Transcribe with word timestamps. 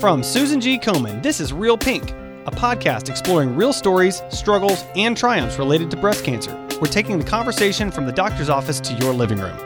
From 0.00 0.22
Susan 0.22 0.60
G. 0.60 0.78
Komen, 0.78 1.24
this 1.24 1.40
is 1.40 1.52
Real 1.52 1.76
Pink, 1.76 2.12
a 2.46 2.52
podcast 2.52 3.08
exploring 3.08 3.56
real 3.56 3.72
stories, 3.72 4.22
struggles, 4.30 4.84
and 4.94 5.16
triumphs 5.16 5.58
related 5.58 5.90
to 5.90 5.96
breast 5.96 6.22
cancer. 6.24 6.52
We're 6.80 6.86
taking 6.86 7.18
the 7.18 7.24
conversation 7.24 7.90
from 7.90 8.06
the 8.06 8.12
doctor's 8.12 8.48
office 8.48 8.78
to 8.78 8.94
your 8.94 9.12
living 9.12 9.38
room. 9.38 9.58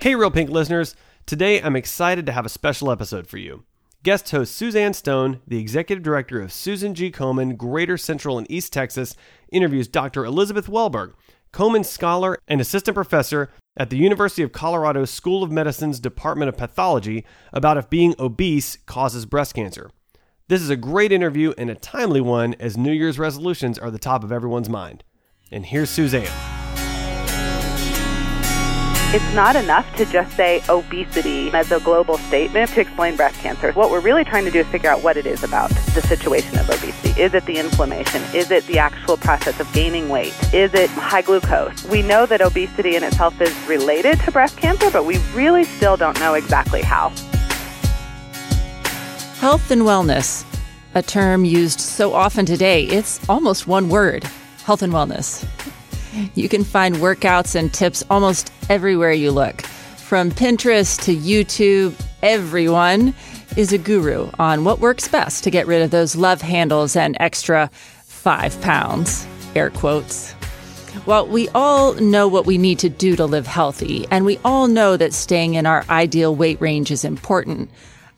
Hey, 0.00 0.16
Real 0.16 0.32
Pink 0.32 0.50
listeners. 0.50 0.96
Today, 1.24 1.62
I'm 1.62 1.76
excited 1.76 2.26
to 2.26 2.32
have 2.32 2.44
a 2.44 2.48
special 2.48 2.90
episode 2.90 3.28
for 3.28 3.38
you. 3.38 3.62
Guest 4.02 4.28
host 4.32 4.56
Suzanne 4.56 4.92
Stone, 4.92 5.42
the 5.46 5.60
executive 5.60 6.02
director 6.02 6.40
of 6.40 6.52
Susan 6.52 6.96
G. 6.96 7.12
Komen 7.12 7.56
Greater 7.56 7.96
Central 7.96 8.38
and 8.38 8.50
East 8.50 8.72
Texas, 8.72 9.14
interviews 9.52 9.86
Dr. 9.86 10.24
Elizabeth 10.24 10.66
Wellberg, 10.66 11.12
Komen 11.52 11.84
scholar 11.84 12.36
and 12.48 12.60
assistant 12.60 12.96
professor 12.96 13.50
at 13.76 13.90
the 13.90 13.96
University 13.96 14.42
of 14.42 14.52
Colorado 14.52 15.04
School 15.04 15.42
of 15.42 15.52
Medicine's 15.52 16.00
Department 16.00 16.48
of 16.48 16.56
Pathology 16.56 17.24
about 17.52 17.76
if 17.76 17.90
being 17.90 18.14
obese 18.18 18.78
causes 18.86 19.26
breast 19.26 19.54
cancer. 19.54 19.90
This 20.48 20.62
is 20.62 20.70
a 20.70 20.76
great 20.76 21.12
interview 21.12 21.52
and 21.58 21.68
a 21.70 21.74
timely 21.74 22.20
one 22.20 22.54
as 22.60 22.76
New 22.76 22.92
Year's 22.92 23.18
resolutions 23.18 23.78
are 23.78 23.90
the 23.90 23.98
top 23.98 24.22
of 24.22 24.32
everyone's 24.32 24.68
mind. 24.68 25.02
And 25.50 25.66
here's 25.66 25.90
Suzanne. 25.90 26.55
It's 29.14 29.34
not 29.36 29.54
enough 29.54 29.86
to 29.96 30.04
just 30.04 30.36
say 30.36 30.62
obesity 30.68 31.48
as 31.52 31.70
a 31.70 31.78
global 31.78 32.18
statement 32.18 32.70
to 32.70 32.80
explain 32.80 33.14
breast 33.14 33.38
cancer. 33.38 33.70
What 33.72 33.92
we're 33.92 34.00
really 34.00 34.24
trying 34.24 34.44
to 34.46 34.50
do 34.50 34.58
is 34.58 34.66
figure 34.66 34.90
out 34.90 35.00
what 35.04 35.16
it 35.16 35.26
is 35.26 35.44
about 35.44 35.70
the 35.70 36.02
situation 36.02 36.58
of 36.58 36.68
obesity. 36.68 37.18
Is 37.18 37.32
it 37.32 37.46
the 37.46 37.56
inflammation? 37.56 38.20
Is 38.34 38.50
it 38.50 38.66
the 38.66 38.80
actual 38.80 39.16
process 39.16 39.60
of 39.60 39.72
gaining 39.72 40.08
weight? 40.08 40.34
Is 40.52 40.74
it 40.74 40.90
high 40.90 41.22
glucose? 41.22 41.84
We 41.84 42.02
know 42.02 42.26
that 42.26 42.40
obesity 42.40 42.96
in 42.96 43.04
itself 43.04 43.40
is 43.40 43.56
related 43.68 44.18
to 44.22 44.32
breast 44.32 44.56
cancer, 44.56 44.90
but 44.90 45.06
we 45.06 45.18
really 45.34 45.62
still 45.62 45.96
don't 45.96 46.18
know 46.18 46.34
exactly 46.34 46.82
how. 46.82 47.10
Health 49.38 49.70
and 49.70 49.82
wellness, 49.82 50.44
a 50.96 51.02
term 51.02 51.44
used 51.44 51.78
so 51.78 52.12
often 52.12 52.44
today, 52.44 52.82
it's 52.82 53.26
almost 53.28 53.68
one 53.68 53.88
word 53.88 54.24
health 54.64 54.82
and 54.82 54.92
wellness. 54.92 55.46
You 56.34 56.48
can 56.48 56.64
find 56.64 56.96
workouts 56.96 57.54
and 57.54 57.72
tips 57.72 58.04
almost 58.10 58.52
everywhere 58.68 59.12
you 59.12 59.30
look. 59.30 59.62
From 59.62 60.30
Pinterest 60.30 61.02
to 61.02 61.16
YouTube, 61.16 61.94
everyone 62.22 63.14
is 63.56 63.72
a 63.72 63.78
guru 63.78 64.30
on 64.38 64.64
what 64.64 64.80
works 64.80 65.08
best 65.08 65.44
to 65.44 65.50
get 65.50 65.66
rid 65.66 65.82
of 65.82 65.90
those 65.90 66.14
love 66.14 66.42
handles 66.42 66.96
and 66.96 67.16
extra 67.20 67.70
five 68.04 68.60
pounds, 68.60 69.26
air 69.54 69.70
quotes. 69.70 70.34
Well, 71.04 71.26
we 71.26 71.48
all 71.50 71.94
know 71.94 72.26
what 72.26 72.46
we 72.46 72.56
need 72.56 72.78
to 72.80 72.88
do 72.88 73.16
to 73.16 73.26
live 73.26 73.46
healthy, 73.46 74.06
and 74.10 74.24
we 74.24 74.38
all 74.44 74.66
know 74.66 74.96
that 74.96 75.12
staying 75.12 75.54
in 75.54 75.66
our 75.66 75.84
ideal 75.90 76.34
weight 76.34 76.60
range 76.60 76.90
is 76.90 77.04
important. 77.04 77.70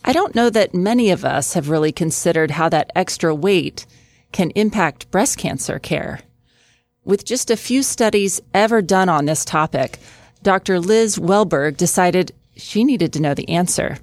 I 0.05 0.13
don't 0.13 0.35
know 0.35 0.49
that 0.51 0.75
many 0.75 1.11
of 1.11 1.25
us 1.25 1.55
have 1.55 1.71
really 1.71 1.93
considered 1.93 2.53
how 2.53 2.69
that 2.69 2.93
extra 2.95 3.35
weight 3.35 3.85
can 4.33 4.51
impact 4.53 5.11
breast 5.11 5.39
cancer 5.39 5.79
care. 5.79 6.21
With 7.09 7.25
just 7.25 7.51
a 7.51 7.57
few 7.57 7.83
studies 7.83 8.39
ever 8.53 8.83
done 8.83 9.09
on 9.09 9.25
this 9.25 9.43
topic, 9.43 9.99
Dr. 10.43 10.79
Liz 10.79 11.17
Wellberg 11.19 11.79
decided 11.79 12.33
she 12.55 12.85
needed 12.85 13.15
to 13.15 13.23
know 13.23 13.33
the 13.33 13.49
answer. 13.49 13.97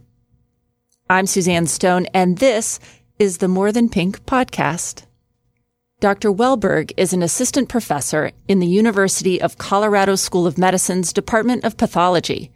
I'm 1.07 1.27
Suzanne 1.27 1.67
Stone, 1.67 2.07
and 2.15 2.39
this 2.39 2.79
is 3.19 3.37
the 3.37 3.47
More 3.47 3.71
Than 3.71 3.89
Pink 3.89 4.25
podcast. 4.25 5.03
Dr. 5.99 6.31
Wellberg 6.31 6.93
is 6.97 7.13
an 7.13 7.21
assistant 7.21 7.69
professor 7.69 8.31
in 8.47 8.57
the 8.57 8.65
University 8.65 9.39
of 9.39 9.59
Colorado 9.59 10.15
School 10.15 10.47
of 10.47 10.57
Medicine's 10.57 11.13
Department 11.13 11.63
of 11.63 11.77
Pathology. 11.77 12.51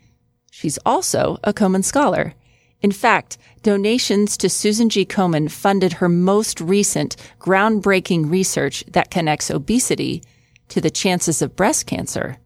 She's 0.49 0.79
also 0.83 1.37
a 1.43 1.53
Komen 1.53 1.83
Scholar. 1.83 2.33
In 2.81 2.91
fact, 2.91 3.37
donations 3.61 4.35
to 4.37 4.49
Susan 4.49 4.89
G. 4.89 5.05
Komen 5.05 5.51
funded 5.51 5.93
her 5.93 6.09
most 6.09 6.59
recent 6.59 7.17
groundbreaking 7.39 8.31
research 8.31 8.83
that 8.87 9.11
connects 9.11 9.51
obesity 9.51 10.23
to 10.69 10.81
the 10.81 10.89
chances 10.89 11.41
of 11.41 11.55
breast 11.55 11.85
cancer 11.85 12.37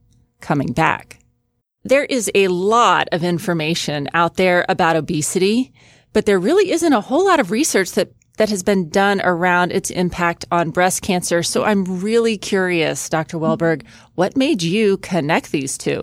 coming 0.41 0.73
back. 0.73 1.19
There 1.83 2.05
is 2.05 2.31
a 2.33 2.47
lot 2.47 3.09
of 3.11 3.23
information 3.23 4.07
out 4.13 4.35
there 4.35 4.65
about 4.69 4.95
obesity, 4.95 5.73
but 6.13 6.25
there 6.25 6.39
really 6.39 6.71
isn't 6.71 6.93
a 6.93 7.01
whole 7.01 7.25
lot 7.25 7.39
of 7.39 7.51
research 7.51 7.91
that 7.93 8.13
that 8.37 8.49
has 8.49 8.63
been 8.63 8.89
done 8.89 9.21
around 9.21 9.71
its 9.71 9.91
impact 9.91 10.45
on 10.51 10.71
breast 10.71 11.01
cancer. 11.03 11.43
So 11.43 11.63
I'm 11.63 12.01
really 12.01 12.37
curious, 12.37 13.07
Dr. 13.07 13.37
Wellberg, 13.37 13.85
what 14.15 14.35
made 14.35 14.63
you 14.63 14.97
connect 14.97 15.51
these 15.51 15.77
two? 15.77 16.01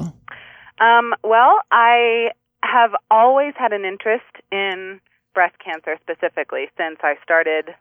Um, 0.80 1.12
well, 1.24 1.58
I 1.72 2.28
have 2.62 2.92
always 3.10 3.54
had 3.56 3.72
an 3.72 3.84
interest 3.84 4.30
in 4.52 5.00
breast 5.34 5.56
cancer 5.64 5.96
specifically 6.00 6.66
since 6.76 6.98
I 7.02 7.14
started 7.22 7.74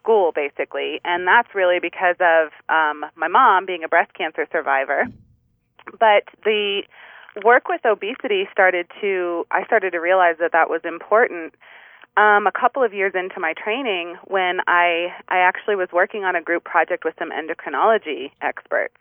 school, 0.00 0.32
basically, 0.34 1.00
and 1.04 1.26
that's 1.26 1.54
really 1.54 1.78
because 1.80 2.16
of 2.20 2.48
um, 2.68 3.04
my 3.16 3.28
mom 3.28 3.66
being 3.66 3.84
a 3.84 3.88
breast 3.88 4.12
cancer 4.14 4.46
survivor. 4.50 5.04
But 5.98 6.24
the 6.44 6.82
work 7.44 7.68
with 7.68 7.84
obesity 7.84 8.48
started 8.52 8.86
to, 9.00 9.46
I 9.50 9.64
started 9.64 9.92
to 9.92 9.98
realize 9.98 10.36
that 10.40 10.52
that 10.52 10.68
was 10.68 10.80
important. 10.84 11.54
Um, 12.16 12.46
a 12.46 12.52
couple 12.52 12.82
of 12.82 12.92
years 12.92 13.12
into 13.14 13.38
my 13.38 13.54
training, 13.54 14.16
when 14.24 14.60
I 14.66 15.14
I 15.28 15.38
actually 15.38 15.76
was 15.76 15.88
working 15.92 16.24
on 16.24 16.34
a 16.34 16.42
group 16.42 16.64
project 16.64 17.04
with 17.04 17.14
some 17.18 17.30
endocrinology 17.30 18.32
experts, 18.42 18.98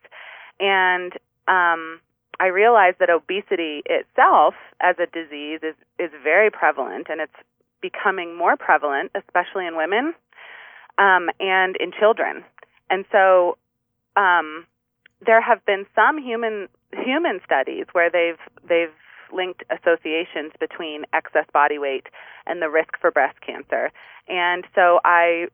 and 0.60 1.14
um, 1.48 2.00
I 2.40 2.48
realized 2.48 2.98
that 3.00 3.10
obesity 3.10 3.82
itself 3.86 4.54
as 4.80 4.96
a 5.00 5.08
disease 5.08 5.62
is 5.64 5.76
is 5.98 6.12
very 6.24 6.52
prevalent, 6.52 7.08
and 7.10 7.20
it's 7.20 7.34
becoming 7.82 8.38
more 8.38 8.56
prevalent, 8.56 9.12
especially 9.16 9.66
in 9.66 9.76
women 9.76 10.14
um, 11.00 11.30
and 11.40 11.76
in 11.80 11.92
children. 11.98 12.44
And 12.90 13.06
so 13.12 13.58
um, 14.16 14.68
there 15.26 15.42
have 15.42 15.66
been 15.66 15.86
some 15.96 16.22
human 16.22 16.68
human 16.92 17.40
studies 17.44 17.86
where 17.94 18.10
they've 18.12 18.40
they've 18.68 18.94
linked 19.32 19.64
associations 19.70 20.52
between 20.60 21.04
excess 21.14 21.46
body 21.54 21.78
weight 21.78 22.08
and 22.46 22.62
the 22.62 22.70
risk 22.70 22.98
for 23.00 23.12
breast 23.12 23.40
cancer. 23.42 23.92
And 24.28 24.66
so 24.76 25.00
I 25.06 25.48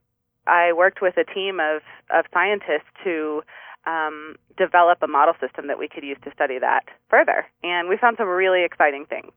I 0.48 0.74
worked 0.74 1.02
with 1.02 1.16
a 1.18 1.24
team 1.24 1.60
of 1.60 1.82
of 2.10 2.26
scientists 2.34 2.90
to 3.04 3.44
um, 3.86 4.36
develop 4.58 5.00
a 5.04 5.08
model 5.08 5.36
system 5.40 5.68
that 5.68 5.78
we 5.78 5.88
could 5.88 6.04
use 6.04 6.18
to 6.24 6.32
study 6.32 6.58
that 6.60 6.86
further. 7.10 7.46
And 7.64 7.88
we 7.88 7.98
found 7.98 8.18
some 8.18 8.28
really 8.28 8.64
exciting 8.64 9.06
things. 9.06 9.32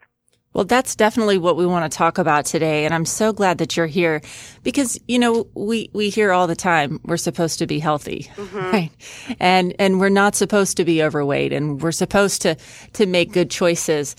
Well, 0.54 0.64
that's 0.64 0.97
definitely 0.97 1.38
what 1.38 1.56
we 1.56 1.66
want 1.66 1.91
to 1.91 1.97
talk 1.97 2.19
about 2.19 2.47
today. 2.47 2.84
And 2.84 2.94
I'm 2.94 3.04
so 3.04 3.32
glad 3.32 3.59
that 3.59 3.76
you're 3.76 3.86
here 3.86 4.22
because, 4.62 4.98
you 5.06 5.19
know, 5.19 5.47
we, 5.54 5.91
we 5.92 6.09
hear 6.09 6.32
all 6.32 6.47
the 6.47 6.56
time 6.56 7.00
we're 7.04 7.16
supposed 7.16 7.59
to 7.59 7.66
be 7.66 7.78
healthy, 7.78 8.31
mm-hmm. 8.34 8.58
right? 8.58 8.91
And, 9.38 9.75
and 9.78 10.00
we're 10.00 10.08
not 10.08 10.34
supposed 10.34 10.76
to 10.78 10.84
be 10.84 11.03
overweight 11.03 11.53
and 11.53 11.81
we're 11.81 11.92
supposed 11.92 12.42
to, 12.42 12.56
to 12.94 13.06
make 13.06 13.32
good 13.32 13.50
choices. 13.50 14.16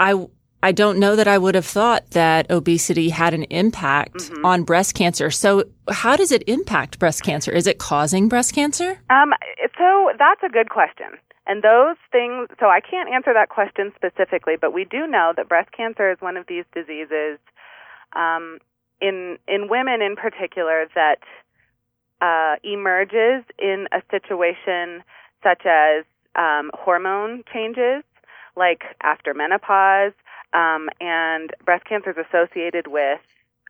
I, 0.00 0.26
I 0.64 0.72
don't 0.72 0.98
know 0.98 1.16
that 1.16 1.26
I 1.26 1.38
would 1.38 1.56
have 1.56 1.66
thought 1.66 2.10
that 2.10 2.50
obesity 2.50 3.08
had 3.08 3.34
an 3.34 3.42
impact 3.44 4.14
mm-hmm. 4.14 4.44
on 4.46 4.62
breast 4.62 4.94
cancer. 4.94 5.30
So, 5.30 5.64
how 5.90 6.16
does 6.16 6.30
it 6.30 6.44
impact 6.46 7.00
breast 7.00 7.24
cancer? 7.24 7.50
Is 7.50 7.66
it 7.66 7.78
causing 7.78 8.28
breast 8.28 8.54
cancer? 8.54 9.00
Um, 9.10 9.32
so 9.76 10.10
that's 10.18 10.42
a 10.44 10.48
good 10.48 10.70
question. 10.70 11.06
And 11.46 11.62
those 11.62 11.96
things, 12.12 12.48
so 12.60 12.66
I 12.66 12.80
can't 12.80 13.08
answer 13.08 13.32
that 13.34 13.48
question 13.48 13.92
specifically, 13.96 14.54
but 14.60 14.72
we 14.72 14.84
do 14.84 15.06
know 15.06 15.32
that 15.36 15.48
breast 15.48 15.72
cancer 15.72 16.10
is 16.10 16.18
one 16.20 16.36
of 16.36 16.46
these 16.46 16.64
diseases 16.72 17.38
um, 18.14 18.58
in 19.00 19.38
in 19.48 19.68
women 19.68 20.00
in 20.02 20.14
particular 20.14 20.86
that 20.94 21.18
uh, 22.20 22.56
emerges 22.62 23.44
in 23.58 23.88
a 23.90 24.00
situation 24.10 25.02
such 25.42 25.66
as 25.66 26.04
um, 26.36 26.70
hormone 26.74 27.42
changes, 27.52 28.04
like 28.56 28.82
after 29.02 29.34
menopause, 29.34 30.12
um, 30.52 30.88
and 31.00 31.52
breast 31.64 31.84
cancer 31.84 32.10
is 32.10 32.24
associated 32.28 32.86
with 32.86 33.20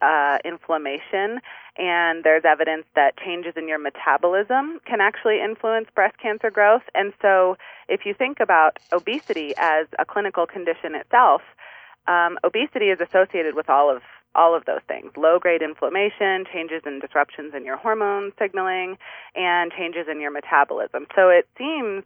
uh, 0.02 0.38
inflammation, 0.44 1.40
and 1.78 2.24
there's 2.24 2.44
evidence 2.44 2.84
that 2.94 3.16
changes 3.16 3.54
in 3.56 3.68
your 3.68 3.78
metabolism 3.78 4.80
can 4.84 5.00
actually 5.00 5.40
influence 5.40 5.88
breast 5.94 6.18
cancer 6.18 6.50
growth. 6.50 6.82
And 6.94 7.12
so, 7.22 7.56
if 7.88 8.04
you 8.04 8.14
think 8.14 8.40
about 8.40 8.78
obesity 8.92 9.54
as 9.56 9.86
a 9.98 10.04
clinical 10.04 10.46
condition 10.46 10.94
itself, 10.94 11.42
um, 12.06 12.38
obesity 12.44 12.86
is 12.86 13.00
associated 13.00 13.54
with 13.54 13.70
all 13.70 13.94
of 13.94 14.02
all 14.34 14.56
of 14.56 14.64
those 14.64 14.80
things 14.88 15.12
low 15.16 15.38
grade 15.38 15.62
inflammation, 15.62 16.44
changes 16.52 16.82
and 16.84 17.00
disruptions 17.00 17.54
in 17.54 17.64
your 17.64 17.76
hormone 17.76 18.32
signaling, 18.38 18.96
and 19.34 19.72
changes 19.72 20.06
in 20.10 20.20
your 20.20 20.30
metabolism. 20.30 21.06
So 21.14 21.28
it 21.28 21.46
seems 21.58 22.04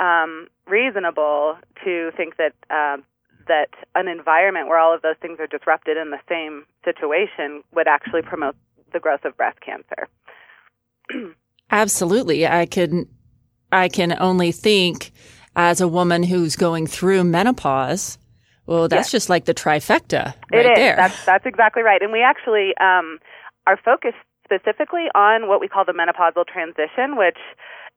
um, 0.00 0.48
reasonable 0.66 1.58
to 1.84 2.12
think 2.16 2.36
that 2.36 2.52
uh, 2.70 2.98
that 3.48 3.68
an 3.94 4.08
environment 4.08 4.68
where 4.68 4.78
all 4.78 4.94
of 4.94 5.02
those 5.02 5.16
things 5.20 5.38
are 5.40 5.46
disrupted 5.46 5.96
in 5.96 6.10
the 6.10 6.20
same 6.28 6.64
situation 6.84 7.62
would 7.74 7.88
actually 7.88 8.22
promote 8.22 8.56
the 8.92 9.00
growth 9.00 9.24
of 9.24 9.36
breast 9.36 9.58
cancer. 9.60 10.08
Absolutely. 11.70 12.46
I 12.46 12.66
can 12.66 13.06
I 13.72 13.88
can 13.88 14.16
only 14.18 14.52
think 14.52 15.12
as 15.56 15.80
a 15.80 15.88
woman 15.88 16.22
who's 16.22 16.56
going 16.56 16.86
through 16.86 17.24
menopause 17.24 18.18
Well, 18.66 18.88
that's 18.88 19.08
Yes. 19.08 19.12
just 19.12 19.28
like 19.28 19.44
the 19.46 19.54
trifecta 19.54 20.34
It 20.52 20.56
right 20.56 20.66
is. 20.66 20.76
there. 20.76 20.96
That's 20.96 21.18
that's 21.26 21.46
exactly 21.46 21.82
right. 21.82 22.02
And 22.02 22.12
we 22.12 22.22
actually 22.22 22.74
um, 22.80 23.18
are 23.66 23.78
focused 23.82 24.16
specifically 24.44 25.08
on 25.14 25.48
what 25.48 25.60
we 25.60 25.68
call 25.68 25.84
the 25.84 25.92
menopausal 25.92 26.46
transition, 26.46 27.16
which 27.16 27.38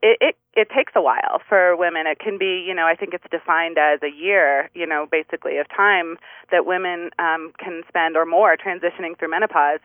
it, 0.01 0.17
it 0.19 0.35
it 0.53 0.67
takes 0.75 0.93
a 0.95 1.01
while 1.01 1.41
for 1.47 1.77
women. 1.77 2.07
It 2.07 2.19
can 2.19 2.37
be, 2.37 2.63
you 2.67 2.73
know, 2.73 2.85
I 2.85 2.95
think 2.95 3.13
it's 3.13 3.23
defined 3.31 3.77
as 3.77 3.99
a 4.03 4.11
year, 4.11 4.69
you 4.73 4.85
know, 4.85 5.07
basically 5.09 5.57
of 5.57 5.69
time 5.69 6.17
that 6.51 6.65
women 6.65 7.11
um, 7.19 7.53
can 7.57 7.83
spend 7.87 8.17
or 8.17 8.25
more 8.25 8.57
transitioning 8.57 9.17
through 9.17 9.29
menopause. 9.29 9.79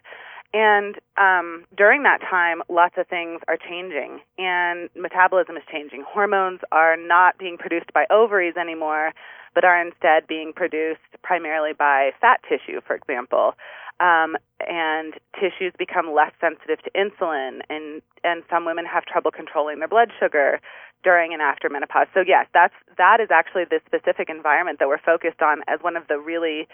And 0.52 0.96
um, 1.18 1.64
during 1.76 2.02
that 2.04 2.20
time, 2.20 2.62
lots 2.68 2.94
of 2.96 3.06
things 3.08 3.40
are 3.46 3.58
changing, 3.58 4.20
and 4.38 4.88
metabolism 4.96 5.56
is 5.56 5.62
changing. 5.70 6.04
Hormones 6.06 6.60
are 6.72 6.96
not 6.96 7.36
being 7.38 7.58
produced 7.58 7.92
by 7.92 8.06
ovaries 8.10 8.56
anymore, 8.56 9.12
but 9.54 9.64
are 9.64 9.80
instead 9.80 10.26
being 10.26 10.52
produced 10.54 11.00
primarily 11.22 11.72
by 11.72 12.10
fat 12.20 12.40
tissue, 12.48 12.80
for 12.86 12.94
example. 12.94 13.54
Um, 13.98 14.37
and 14.60 15.14
tissues 15.40 15.72
become 15.78 16.12
less 16.12 16.32
sensitive 16.40 16.82
to 16.84 16.90
insulin, 16.93 17.60
and 17.70 18.02
and 18.25 18.43
some 18.50 18.66
women 18.66 18.84
have 18.84 19.06
trouble 19.06 19.31
controlling 19.31 19.78
their 19.78 19.88
blood 19.88 20.10
sugar 20.20 20.60
during 21.02 21.32
and 21.32 21.40
after 21.40 21.69
menopause. 21.70 22.06
So 22.12 22.20
yes, 22.26 22.46
that's 22.52 22.75
that 22.98 23.20
is 23.20 23.28
actually 23.31 23.64
the 23.64 23.81
specific 23.87 24.28
environment 24.28 24.81
that 24.81 24.88
we're 24.88 25.00
focused 25.00 25.40
on 25.40 25.62
as 25.66 25.81
one 25.81 25.96
of 25.96 26.08
the 26.08 26.19
really 26.19 26.69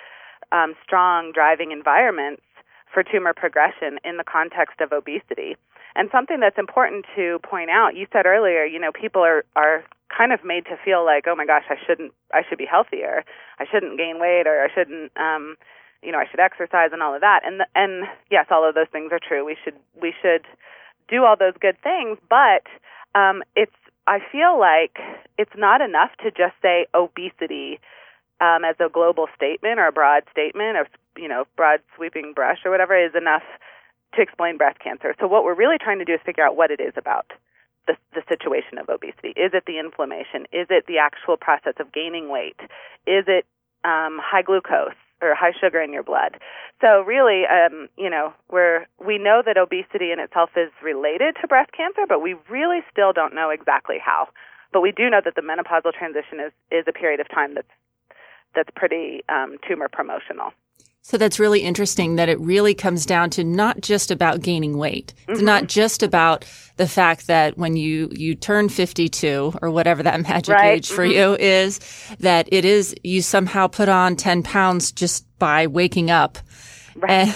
um, 0.51 0.75
strong 0.83 1.31
driving 1.33 1.71
environments 1.71 2.43
for 2.93 3.03
tumor 3.03 3.33
progression 3.33 3.99
in 4.05 4.17
the 4.17 4.25
context 4.25 4.81
of 4.81 4.93
obesity. 4.93 5.57
And 5.95 6.09
something 6.11 6.41
that's 6.41 6.59
important 6.59 7.05
to 7.17 7.39
point 7.45 7.71
out, 7.71 7.95
you 7.95 8.07
said 8.13 8.27
earlier, 8.27 8.65
you 8.65 8.81
know, 8.81 8.91
people 8.93 9.23
are 9.23 9.45
are 9.55 9.85
kind 10.17 10.33
of 10.33 10.45
made 10.45 10.65
to 10.67 10.77
feel 10.85 11.05
like, 11.05 11.25
oh 11.27 11.35
my 11.35 11.47
gosh, 11.47 11.65
I 11.71 11.77
shouldn't, 11.87 12.13
I 12.33 12.43
should 12.49 12.59
be 12.59 12.67
healthier, 12.67 13.25
I 13.59 13.65
shouldn't 13.71 13.97
gain 13.99 14.21
weight, 14.21 14.47
or 14.47 14.63
I 14.63 14.69
shouldn't, 14.75 15.11
um, 15.17 15.57
you 16.03 16.13
know, 16.13 16.19
I 16.19 16.27
should 16.31 16.41
exercise 16.41 16.91
and 16.93 17.03
all 17.03 17.15
of 17.15 17.21
that. 17.21 17.41
And 17.45 17.63
and 17.75 18.05
yes, 18.31 18.47
all 18.51 18.69
of 18.69 18.75
those 18.75 18.89
things 18.93 19.13
are 19.13 19.21
true. 19.21 19.45
We 19.45 19.57
should 19.63 19.77
we 20.01 20.13
should 20.21 20.45
do 21.09 21.25
all 21.25 21.37
those 21.39 21.55
good 21.61 21.77
things, 21.83 22.19
but 22.29 22.67
um, 23.15 23.43
it's 23.55 23.73
I 24.07 24.19
feel 24.33 24.59
like 24.59 24.99
it's 25.39 25.55
not 25.57 25.81
enough 25.81 26.11
to 26.25 26.31
just 26.31 26.55
say 26.61 26.87
obesity 26.95 27.79
um, 28.41 28.65
as 28.65 28.77
a 28.81 28.89
global 28.89 29.29
statement 29.37 29.79
or 29.79 29.87
a 29.87 29.93
broad 29.93 30.25
statement 30.31 30.77
or 30.77 30.89
you 31.17 31.29
know 31.29 31.45
broad 31.57 31.81
sweeping 31.97 32.33
brush 32.35 32.59
or 32.65 32.71
whatever 32.71 32.97
is 32.97 33.15
enough 33.15 33.47
to 34.15 34.23
explain 34.23 34.59
breast 34.59 34.79
cancer. 34.81 35.15
So 35.21 35.27
what 35.27 35.45
we're 35.45 35.55
really 35.55 35.79
trying 35.79 35.99
to 36.01 36.05
do 36.05 36.15
is 36.15 36.21
figure 36.27 36.45
out 36.45 36.57
what 36.57 36.71
it 36.71 36.81
is 36.81 36.93
about 36.97 37.33
the 37.87 37.95
the 38.15 38.23
situation 38.29 38.79
of 38.79 38.89
obesity. 38.89 39.31
Is 39.39 39.53
it 39.55 39.65
the 39.67 39.79
inflammation? 39.79 40.47
Is 40.53 40.67
it 40.71 40.87
the 40.87 40.99
actual 40.99 41.37
process 41.37 41.75
of 41.79 41.93
gaining 41.93 42.29
weight? 42.29 42.59
Is 43.07 43.25
it 43.29 43.47
um, 43.85 44.19
high 44.23 44.43
glucose 44.43 44.99
or 45.23 45.35
high 45.35 45.53
sugar 45.59 45.81
in 45.81 45.93
your 45.93 46.03
blood? 46.03 46.37
So 46.81 47.03
really, 47.03 47.45
um, 47.47 47.89
you 47.97 48.11
know, 48.11 48.33
we're 48.51 48.87
we 49.05 49.19
know 49.19 49.43
that 49.47 49.57
obesity 49.57 50.13
in 50.13 50.19
itself 50.19 50.51
is 50.57 50.71
related 50.83 51.37
to 51.41 51.49
breast 51.49 51.71
cancer, 51.73 52.03
but 52.09 52.21
we 52.21 52.35
really 52.51 52.81
still 52.91 53.13
don't 53.13 53.35
know 53.35 53.51
exactly 53.51 53.99
how. 54.05 54.29
But 54.73 54.81
we 54.81 54.91
do 54.91 55.09
know 55.09 55.21
that 55.25 55.35
the 55.35 55.43
menopausal 55.43 55.93
transition 55.93 56.41
is 56.41 56.53
is 56.71 56.85
a 56.89 56.93
period 56.93 57.21
of 57.21 57.29
time 57.29 57.55
that's 57.55 57.69
that's 58.55 58.71
pretty 58.75 59.23
um, 59.29 59.57
tumor 59.67 59.89
promotional. 59.89 60.53
So 61.05 61.19
that's 61.19 61.41
really 61.41 61.61
interesting 61.61 62.15
that 62.17 62.29
it 62.29 62.39
really 62.39 62.75
comes 62.75 63.05
down 63.05 63.31
to 63.31 63.43
not 63.43 63.81
just 63.81 64.13
about 64.13 64.41
gaining 64.41 64.79
weight. 64.79 65.13
It's 65.27 65.39
Mm-hmm. 65.39 65.47
not 65.47 65.67
just 65.67 66.03
about 66.03 66.45
the 66.77 66.87
fact 66.87 67.27
that 67.27 67.59
when 67.59 67.75
you, 67.77 68.09
you 68.13 68.37
turn 68.37 68.69
52 68.69 69.55
or 69.61 69.71
whatever 69.71 70.03
that 70.05 70.21
magic 70.29 70.55
Right. 70.55 70.77
age 70.79 70.89
for 70.91 71.05
you 71.05 71.35
is, 71.35 71.81
that 72.21 72.49
it 72.53 72.65
is, 72.65 72.95
you 73.03 73.21
somehow 73.21 73.67
put 73.67 73.89
on 73.89 74.15
10 74.15 74.45
pounds 74.45 74.93
just 74.93 75.27
by 75.41 75.67
waking 75.67 76.11
up. 76.13 76.39
Right. 76.97 77.11
And- 77.11 77.35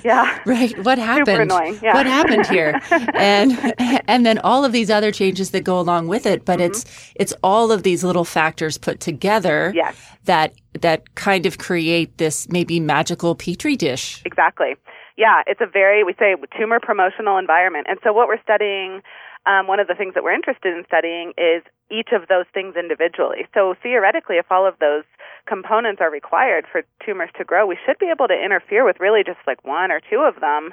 Yeah. 0.04 0.38
Right. 0.44 0.78
What 0.84 0.98
happened? 0.98 1.50
yeah. 1.82 1.94
What 1.94 2.06
happened 2.06 2.46
here? 2.46 2.78
and 3.14 3.74
and 4.06 4.26
then 4.26 4.38
all 4.40 4.64
of 4.64 4.72
these 4.72 4.90
other 4.90 5.10
changes 5.10 5.50
that 5.52 5.64
go 5.64 5.80
along 5.80 6.08
with 6.08 6.26
it. 6.26 6.44
But 6.44 6.60
it's 6.60 6.84
it's 7.14 7.32
all 7.42 7.72
of 7.72 7.82
these 7.84 8.04
little 8.04 8.24
factors 8.24 8.76
put 8.78 9.00
together 9.00 9.68
Mm-hmm. 9.68 9.76
Yes. 9.78 9.96
that 10.24 10.52
that 10.80 11.14
kind 11.14 11.46
of 11.46 11.56
create 11.58 12.18
this 12.18 12.48
maybe 12.50 12.80
magical 12.80 13.34
petri 13.34 13.76
dish. 13.76 14.22
Exactly. 14.26 14.76
Yeah, 15.16 15.42
it's 15.46 15.60
a 15.60 15.66
very 15.66 16.04
we 16.04 16.14
say 16.18 16.36
tumor 16.56 16.78
promotional 16.80 17.38
environment, 17.38 17.86
and 17.88 17.98
so 18.04 18.12
what 18.12 18.28
we're 18.28 18.42
studying. 18.42 19.00
Um, 19.46 19.66
one 19.66 19.80
of 19.80 19.86
the 19.86 19.94
things 19.94 20.12
that 20.12 20.22
we're 20.22 20.34
interested 20.34 20.76
in 20.76 20.84
studying 20.86 21.32
is 21.38 21.62
each 21.90 22.08
of 22.12 22.28
those 22.28 22.44
things 22.52 22.76
individually. 22.76 23.46
So 23.54 23.74
theoretically, 23.82 24.36
if 24.36 24.44
all 24.52 24.66
of 24.68 24.74
those 24.78 25.04
components 25.48 26.00
are 26.00 26.10
required 26.10 26.66
for 26.70 26.82
tumors 27.04 27.30
to 27.38 27.44
grow, 27.44 27.66
we 27.66 27.78
should 27.86 27.98
be 27.98 28.10
able 28.14 28.28
to 28.28 28.34
interfere 28.34 28.84
with 28.84 29.00
really 29.00 29.24
just 29.24 29.38
like 29.46 29.64
one 29.64 29.90
or 29.90 30.00
two 30.10 30.20
of 30.20 30.40
them, 30.40 30.72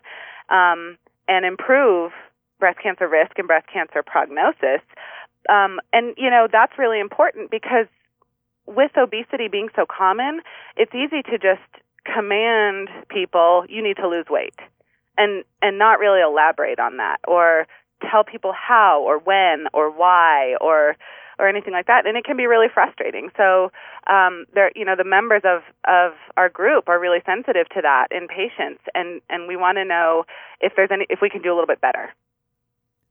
um, 0.50 0.98
and 1.28 1.46
improve 1.46 2.12
breast 2.60 2.80
cancer 2.80 3.08
risk 3.08 3.38
and 3.38 3.48
breast 3.48 3.68
cancer 3.72 4.04
prognosis. 4.04 4.82
Um, 5.50 5.80
and 5.94 6.14
you 6.18 6.30
know 6.30 6.48
that's 6.52 6.74
really 6.78 7.00
important 7.00 7.52
because 7.52 7.88
with 8.66 8.92
obesity 8.98 9.48
being 9.48 9.70
so 9.76 9.86
common, 9.86 10.42
it's 10.76 10.94
easy 10.94 11.22
to 11.24 11.38
just 11.38 11.62
command 12.06 12.90
people 13.10 13.66
you 13.70 13.82
need 13.82 13.98
to 13.98 14.08
lose 14.08 14.26
weight 14.30 14.60
and 15.18 15.44
and 15.62 15.78
not 15.78 16.00
really 16.00 16.22
elaborate 16.22 16.80
on 16.80 16.98
that 16.98 17.18
or 17.28 17.68
tell 18.10 18.24
people 18.24 18.54
how 18.54 19.02
or 19.02 19.20
when 19.20 19.66
or 19.74 19.90
why 19.90 20.56
or 20.62 20.96
or 21.40 21.48
anything 21.48 21.74
like 21.74 21.88
that 21.88 22.06
and 22.06 22.18
it 22.18 22.24
can 22.26 22.38
be 22.38 22.48
really 22.48 22.68
frustrating. 22.74 23.30
So 23.38 23.72
um 24.08 24.46
there 24.54 24.72
you 24.76 24.86
know 24.86 24.96
the 24.96 25.04
members 25.04 25.42
of 25.44 25.62
of 25.88 26.14
our 26.38 26.50
group 26.50 26.90
are 26.90 27.00
really 27.00 27.22
sensitive 27.26 27.68
to 27.70 27.82
that 27.82 28.08
in 28.12 28.28
patients 28.28 28.82
and 28.94 29.22
and 29.30 29.48
we 29.48 29.56
want 29.56 29.78
to 29.78 29.86
know 29.86 30.26
if 30.62 30.74
there's 30.76 30.92
any 30.92 31.06
if 31.10 31.20
we 31.22 31.30
can 31.30 31.42
do 31.42 31.50
a 31.50 31.56
little 31.56 31.68
bit 31.68 31.82
better 31.82 32.14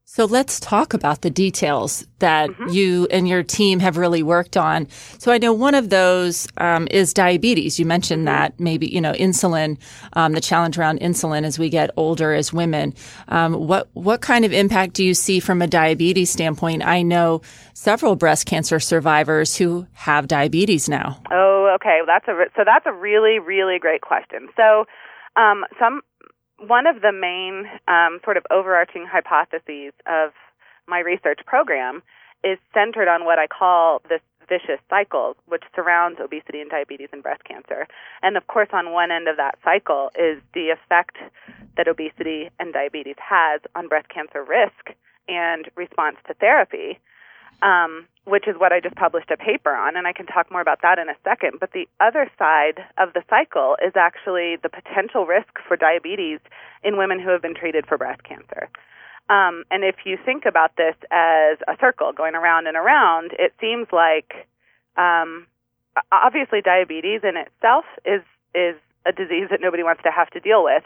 So 0.07 0.25
let's 0.25 0.59
talk 0.59 0.93
about 0.93 1.23
the 1.23 1.31
details 1.31 2.05
that 2.19 2.49
Mm-hmm. 2.51 2.69
you 2.69 3.07
and 3.09 3.27
your 3.27 3.41
team 3.43 3.79
have 3.79 3.97
really 3.97 4.21
worked 4.21 4.55
on. 4.55 4.87
So 5.17 5.31
I 5.31 5.39
know 5.39 5.51
one 5.51 5.73
of 5.73 5.89
those 5.89 6.47
um, 6.57 6.87
is 6.91 7.11
diabetes. 7.13 7.79
You 7.79 7.85
mentioned 7.87 8.19
Mm-hmm. 8.27 8.35
that 8.37 8.59
maybe 8.59 8.87
you 8.87 9.01
know 9.01 9.13
insulin, 9.13 9.77
um, 10.13 10.33
the 10.33 10.41
challenge 10.41 10.77
around 10.77 10.99
insulin 10.99 11.43
as 11.43 11.57
we 11.57 11.69
get 11.69 11.89
older 11.97 12.33
as 12.33 12.53
women. 12.53 12.93
Um, 13.29 13.53
what 13.67 13.89
what 13.93 14.21
kind 14.21 14.45
of 14.45 14.53
impact 14.53 14.93
do 14.93 15.03
you 15.03 15.15
see 15.15 15.39
from 15.39 15.61
a 15.61 15.67
diabetes 15.67 16.29
standpoint? 16.29 16.85
I 16.85 17.01
know 17.01 17.41
several 17.73 18.15
breast 18.15 18.45
cancer 18.45 18.79
survivors 18.79 19.55
who 19.57 19.87
have 19.93 20.27
diabetes 20.27 20.87
now. 20.87 21.19
Oh, 21.31 21.75
okay. 21.75 22.01
That's 22.05 22.25
a 22.27 22.35
re- 22.35 22.49
so 22.55 22.61
that's 22.63 22.85
a 22.85 22.93
really 22.93 23.39
really 23.39 23.79
great 23.79 24.01
question. 24.01 24.49
So, 24.55 24.85
um, 25.35 25.65
some 25.79 26.01
one 26.67 26.87
of 26.87 27.01
the 27.01 27.11
main 27.11 27.65
um, 27.87 28.19
sort 28.23 28.37
of 28.37 28.45
overarching 28.51 29.05
hypotheses 29.05 29.93
of 30.05 30.31
my 30.87 30.99
research 30.99 31.39
program 31.45 32.03
is 32.43 32.57
centered 32.73 33.07
on 33.07 33.25
what 33.25 33.39
I 33.39 33.47
call 33.47 34.01
this 34.09 34.21
vicious 34.47 34.79
cycle, 34.89 35.35
which 35.47 35.63
surrounds 35.75 36.19
obesity 36.21 36.61
and 36.61 36.69
diabetes 36.69 37.09
and 37.11 37.23
breast 37.23 37.43
cancer. 37.43 37.87
And 38.21 38.37
of 38.37 38.45
course, 38.47 38.69
on 38.73 38.91
one 38.91 39.11
end 39.11 39.27
of 39.27 39.37
that 39.37 39.57
cycle 39.63 40.11
is 40.17 40.41
the 40.53 40.69
effect 40.69 41.17
that 41.77 41.87
obesity 41.87 42.49
and 42.59 42.71
diabetes 42.71 43.15
has 43.17 43.61
on 43.75 43.87
breast 43.87 44.09
cancer 44.09 44.43
risk 44.43 44.95
and 45.27 45.69
response 45.75 46.17
to 46.27 46.33
therapy 46.35 46.99
um, 47.61 48.05
which 48.25 48.47
is 48.47 48.55
what 48.57 48.71
I 48.71 48.79
just 48.79 48.95
published 48.95 49.29
a 49.31 49.37
paper 49.37 49.73
on, 49.75 49.95
and 49.95 50.07
I 50.07 50.13
can 50.13 50.25
talk 50.25 50.51
more 50.51 50.61
about 50.61 50.81
that 50.81 50.97
in 50.99 51.09
a 51.09 51.15
second. 51.23 51.59
But 51.59 51.71
the 51.73 51.87
other 51.99 52.29
side 52.37 52.83
of 52.97 53.13
the 53.13 53.23
cycle 53.29 53.77
is 53.85 53.93
actually 53.95 54.57
the 54.61 54.69
potential 54.69 55.25
risk 55.25 55.59
for 55.67 55.77
diabetes 55.77 56.39
in 56.83 56.97
women 56.97 57.19
who 57.19 57.29
have 57.29 57.41
been 57.41 57.55
treated 57.55 57.85
for 57.85 57.97
breast 57.97 58.23
cancer. 58.23 58.69
Um, 59.29 59.63
and 59.71 59.83
if 59.83 59.95
you 60.05 60.17
think 60.23 60.45
about 60.45 60.75
this 60.77 60.95
as 61.11 61.57
a 61.67 61.75
circle 61.79 62.11
going 62.13 62.35
around 62.35 62.67
and 62.67 62.77
around, 62.77 63.31
it 63.39 63.53
seems 63.59 63.87
like 63.91 64.47
um, 64.97 65.47
obviously 66.11 66.61
diabetes 66.61 67.21
in 67.23 67.37
itself 67.37 67.85
is 68.05 68.21
is 68.53 68.75
a 69.05 69.11
disease 69.11 69.47
that 69.51 69.61
nobody 69.61 69.83
wants 69.83 70.01
to 70.03 70.11
have 70.11 70.29
to 70.31 70.39
deal 70.39 70.63
with. 70.63 70.83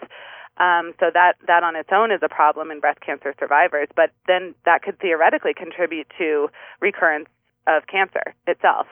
Um, 0.60 0.94
so 1.00 1.08
that 1.14 1.34
that 1.48 1.64
on 1.64 1.76
its 1.76 1.90
own 1.92 2.12
is 2.12 2.20
a 2.22 2.28
problem 2.28 2.70
in 2.70 2.82
breast 2.82 3.00
cancer 3.00 3.34
survivors, 3.40 3.88
but 3.96 4.12
then 4.28 4.54
that 4.66 4.82
could 4.82 5.00
theoretically 5.00 5.54
contribute 5.54 6.08
to 6.18 6.50
recurrence 6.82 7.30
of 7.66 7.88
cancer 7.88 8.36
itself. 8.46 8.88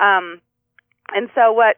Um, 0.00 0.40
and 1.14 1.30
so 1.34 1.52
what 1.52 1.76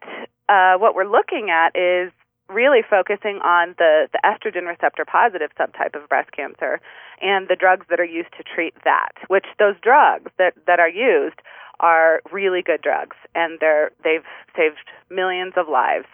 uh, 0.49 0.77
what 0.77 0.95
we're 0.95 1.09
looking 1.09 1.49
at 1.51 1.77
is 1.77 2.11
really 2.49 2.81
focusing 2.81 3.37
on 3.45 3.75
the, 3.77 4.09
the 4.11 4.19
estrogen 4.25 4.67
receptor 4.67 5.05
positive 5.05 5.51
subtype 5.59 5.95
of 5.95 6.09
breast 6.09 6.31
cancer 6.31 6.81
and 7.21 7.47
the 7.47 7.55
drugs 7.55 7.85
that 7.89 7.99
are 7.99 8.05
used 8.05 8.31
to 8.35 8.43
treat 8.43 8.73
that, 8.83 9.11
which 9.27 9.45
those 9.59 9.75
drugs 9.81 10.31
that, 10.39 10.53
that 10.65 10.79
are 10.79 10.89
used 10.89 11.39
are 11.79 12.21
really 12.31 12.61
good 12.61 12.81
drugs 12.81 13.15
and 13.35 13.59
they're 13.61 13.91
they've 14.03 14.25
saved 14.55 14.75
millions 15.09 15.53
of 15.55 15.69
lives 15.69 16.07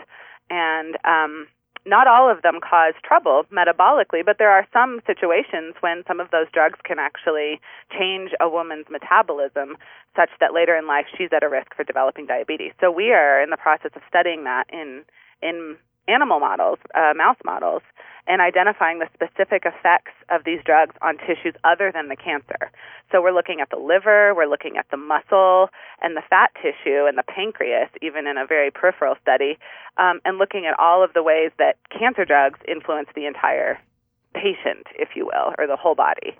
and 0.49 0.97
um, 1.05 1.47
not 1.85 2.07
all 2.07 2.29
of 2.29 2.41
them 2.41 2.59
cause 2.59 2.93
trouble 3.03 3.43
metabolically, 3.51 4.25
but 4.25 4.37
there 4.39 4.51
are 4.51 4.67
some 4.73 5.01
situations 5.05 5.75
when 5.81 6.03
some 6.07 6.19
of 6.19 6.31
those 6.31 6.47
drugs 6.51 6.79
can 6.83 6.97
actually 6.99 7.61
change 7.97 8.31
a 8.41 8.49
woman's 8.49 8.85
metabolism 8.89 9.77
such 10.15 10.29
that 10.39 10.53
later 10.53 10.75
in 10.75 10.87
life 10.87 11.05
she's 11.15 11.29
at 11.35 11.43
a 11.43 11.49
risk 11.49 11.75
for 11.75 11.83
developing 11.83 12.25
diabetes. 12.25 12.73
So 12.81 12.91
we 12.91 13.11
are 13.11 13.41
in 13.41 13.49
the 13.49 13.57
process 13.57 13.91
of 13.95 14.01
studying 14.09 14.43
that 14.45 14.65
in 14.71 15.03
in 15.41 15.77
animal 16.07 16.39
models, 16.39 16.79
uh, 16.93 17.13
mouse 17.15 17.37
models, 17.43 17.81
and 18.27 18.41
identifying 18.41 18.99
the 18.99 19.07
specific 19.13 19.63
effects 19.65 20.13
of 20.29 20.43
these 20.45 20.59
drugs 20.65 20.95
on 21.01 21.17
tissues 21.17 21.53
other 21.63 21.91
than 21.93 22.07
the 22.07 22.15
cancer. 22.15 22.71
So 23.11 23.21
we're 23.21 23.33
looking 23.33 23.61
at 23.61 23.69
the 23.69 23.77
liver, 23.77 24.33
we're 24.33 24.49
looking 24.49 24.77
at 24.77 24.87
the 24.89 24.97
muscle 24.97 25.69
and 26.01 26.17
the 26.17 26.23
fat 26.27 26.51
tissue 26.55 27.05
and 27.05 27.17
the 27.17 27.23
pancreas, 27.23 27.89
even 28.01 28.25
in 28.25 28.37
a 28.37 28.45
very 28.45 28.71
peripheral 28.71 29.15
study, 29.21 29.57
um, 29.97 30.21
and 30.25 30.37
looking 30.37 30.65
at 30.65 30.77
all 30.79 31.03
of 31.03 31.13
the 31.13 31.21
ways 31.21 31.51
that 31.59 31.77
cancer 31.91 32.25
drugs 32.25 32.59
influence 32.67 33.09
the 33.15 33.25
entire 33.27 33.79
patient, 34.33 34.87
if 34.95 35.09
you 35.15 35.25
will, 35.25 35.53
or 35.57 35.67
the 35.67 35.77
whole 35.77 35.95
body. 35.95 36.35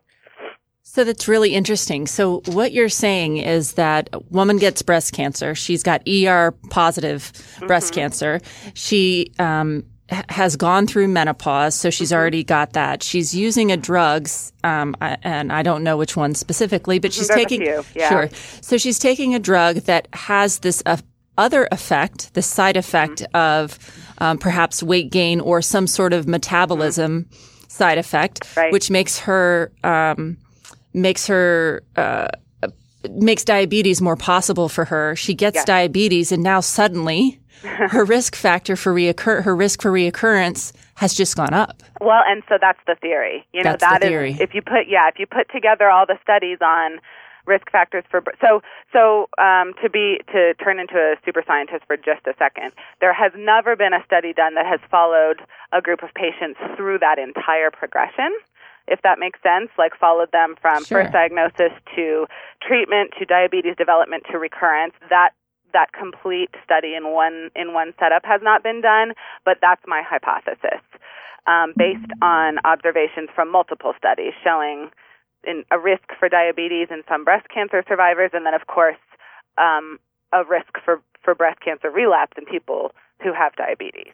So 0.87 1.03
that's 1.03 1.27
really 1.27 1.53
interesting. 1.53 2.05
So 2.05 2.41
what 2.45 2.71
you're 2.71 2.89
saying 2.89 3.37
is 3.37 3.73
that 3.73 4.07
a 4.13 4.19
woman 4.29 4.57
gets 4.57 4.83
breast 4.83 5.13
cancer. 5.13 5.55
She's 5.55 5.81
got 5.81 6.07
ER 6.07 6.51
positive 6.69 7.33
mm-hmm. 7.33 7.67
breast 7.67 7.91
cancer. 7.91 8.39
She 8.75 9.33
um, 9.39 9.83
has 10.29 10.55
gone 10.55 10.85
through 10.85 11.07
menopause, 11.07 11.73
so 11.73 11.89
she's 11.89 12.11
mm-hmm. 12.11 12.19
already 12.19 12.43
got 12.43 12.73
that. 12.73 13.01
She's 13.01 13.33
using 13.33 13.71
a 13.71 13.77
drugs, 13.77 14.53
um, 14.63 14.95
and 15.01 15.51
I 15.51 15.63
don't 15.63 15.83
know 15.83 15.97
which 15.97 16.15
one 16.15 16.35
specifically, 16.35 16.99
but 16.99 17.11
she's 17.11 17.27
There's 17.27 17.39
taking 17.39 17.63
yeah. 17.63 18.09
sure. 18.09 18.29
So 18.61 18.77
she's 18.77 18.99
taking 18.99 19.33
a 19.33 19.39
drug 19.39 19.77
that 19.87 20.07
has 20.13 20.59
this 20.59 20.83
uh, 20.85 20.97
other 21.35 21.67
effect, 21.71 22.35
the 22.35 22.43
side 22.43 22.77
effect 22.77 23.23
mm-hmm. 23.23 23.35
of 23.35 23.79
um, 24.19 24.37
perhaps 24.37 24.83
weight 24.83 25.11
gain 25.11 25.39
or 25.39 25.63
some 25.63 25.87
sort 25.87 26.13
of 26.13 26.27
metabolism 26.27 27.23
mm-hmm. 27.23 27.67
side 27.67 27.97
effect, 27.97 28.55
right. 28.55 28.71
which 28.71 28.91
makes 28.91 29.17
her 29.19 29.71
um, 29.83 30.37
makes 30.95 31.27
her. 31.27 31.83
Uh, 31.95 32.27
makes 33.11 33.43
diabetes 33.43 34.01
more 34.01 34.15
possible 34.15 34.67
for 34.67 34.85
her. 34.85 35.15
She 35.15 35.35
gets 35.35 35.55
yes. 35.55 35.65
diabetes 35.65 36.31
and 36.31 36.41
now 36.41 36.59
suddenly 36.59 37.39
her 37.63 38.03
risk 38.03 38.35
factor 38.35 38.75
for 38.75 38.93
reoccur 38.93 39.43
her 39.43 39.55
risk 39.55 39.81
for 39.81 39.91
reoccurrence 39.91 40.73
has 40.95 41.13
just 41.13 41.35
gone 41.35 41.53
up. 41.53 41.83
Well, 42.01 42.23
and 42.27 42.41
so 42.49 42.57
that's 42.59 42.79
the 42.87 42.95
theory. 42.95 43.45
You 43.53 43.63
know, 43.63 43.71
that's 43.71 43.81
that 43.81 44.01
the 44.01 44.07
theory. 44.07 44.31
Is, 44.31 44.39
if 44.39 44.53
you 44.53 44.61
put 44.61 44.87
yeah, 44.87 45.07
if 45.07 45.19
you 45.19 45.27
put 45.27 45.51
together 45.51 45.89
all 45.89 46.05
the 46.05 46.17
studies 46.21 46.59
on 46.61 46.99
risk 47.45 47.69
factors 47.71 48.03
for 48.09 48.23
so 48.41 48.61
so 48.91 49.29
um, 49.37 49.73
to 49.81 49.89
be 49.89 50.19
to 50.31 50.53
turn 50.55 50.79
into 50.79 50.95
a 50.95 51.15
super 51.23 51.43
scientist 51.45 51.83
for 51.85 51.95
just 51.95 52.25
a 52.25 52.33
second 52.37 52.71
there 53.01 53.13
has 53.13 53.31
never 53.37 53.75
been 53.75 53.93
a 53.93 54.03
study 54.03 54.33
done 54.33 54.55
that 54.55 54.65
has 54.65 54.79
followed 54.89 55.41
a 55.71 55.81
group 55.81 56.01
of 56.01 56.09
patients 56.15 56.59
through 56.75 56.97
that 56.97 57.19
entire 57.19 57.69
progression 57.69 58.33
if 58.87 59.01
that 59.01 59.19
makes 59.19 59.39
sense 59.41 59.69
like 59.77 59.93
followed 59.99 60.31
them 60.31 60.55
from 60.61 60.83
sure. 60.85 61.01
first 61.01 61.13
diagnosis 61.13 61.71
to 61.95 62.27
treatment 62.61 63.11
to 63.17 63.25
diabetes 63.25 63.75
development 63.77 64.23
to 64.31 64.37
recurrence 64.37 64.93
that 65.09 65.31
that 65.75 65.91
complete 65.91 66.49
study 66.63 66.95
in 66.95 67.11
one 67.11 67.51
in 67.53 67.73
one 67.73 67.93
setup 67.99 68.23
has 68.25 68.41
not 68.41 68.63
been 68.63 68.81
done, 68.81 69.11
but 69.43 69.57
that's 69.61 69.81
my 69.85 70.01
hypothesis, 70.01 70.81
um, 71.47 71.73
based 71.77 72.09
on 72.21 72.57
observations 72.63 73.29
from 73.35 73.51
multiple 73.51 73.93
studies 73.97 74.31
showing 74.41 74.89
in, 75.43 75.65
a 75.71 75.77
risk 75.77 76.15
for 76.17 76.29
diabetes 76.29 76.87
in 76.89 77.03
some 77.09 77.25
breast 77.25 77.47
cancer 77.53 77.83
survivors, 77.87 78.31
and 78.33 78.45
then 78.45 78.53
of 78.53 78.67
course 78.67 79.03
um, 79.57 79.99
a 80.31 80.43
risk 80.45 80.79
for 80.83 81.01
for 81.21 81.35
breast 81.35 81.59
cancer 81.59 81.91
relapse 81.91 82.37
in 82.37 82.45
people 82.45 82.91
who 83.21 83.33
have 83.33 83.53
diabetes. 83.55 84.13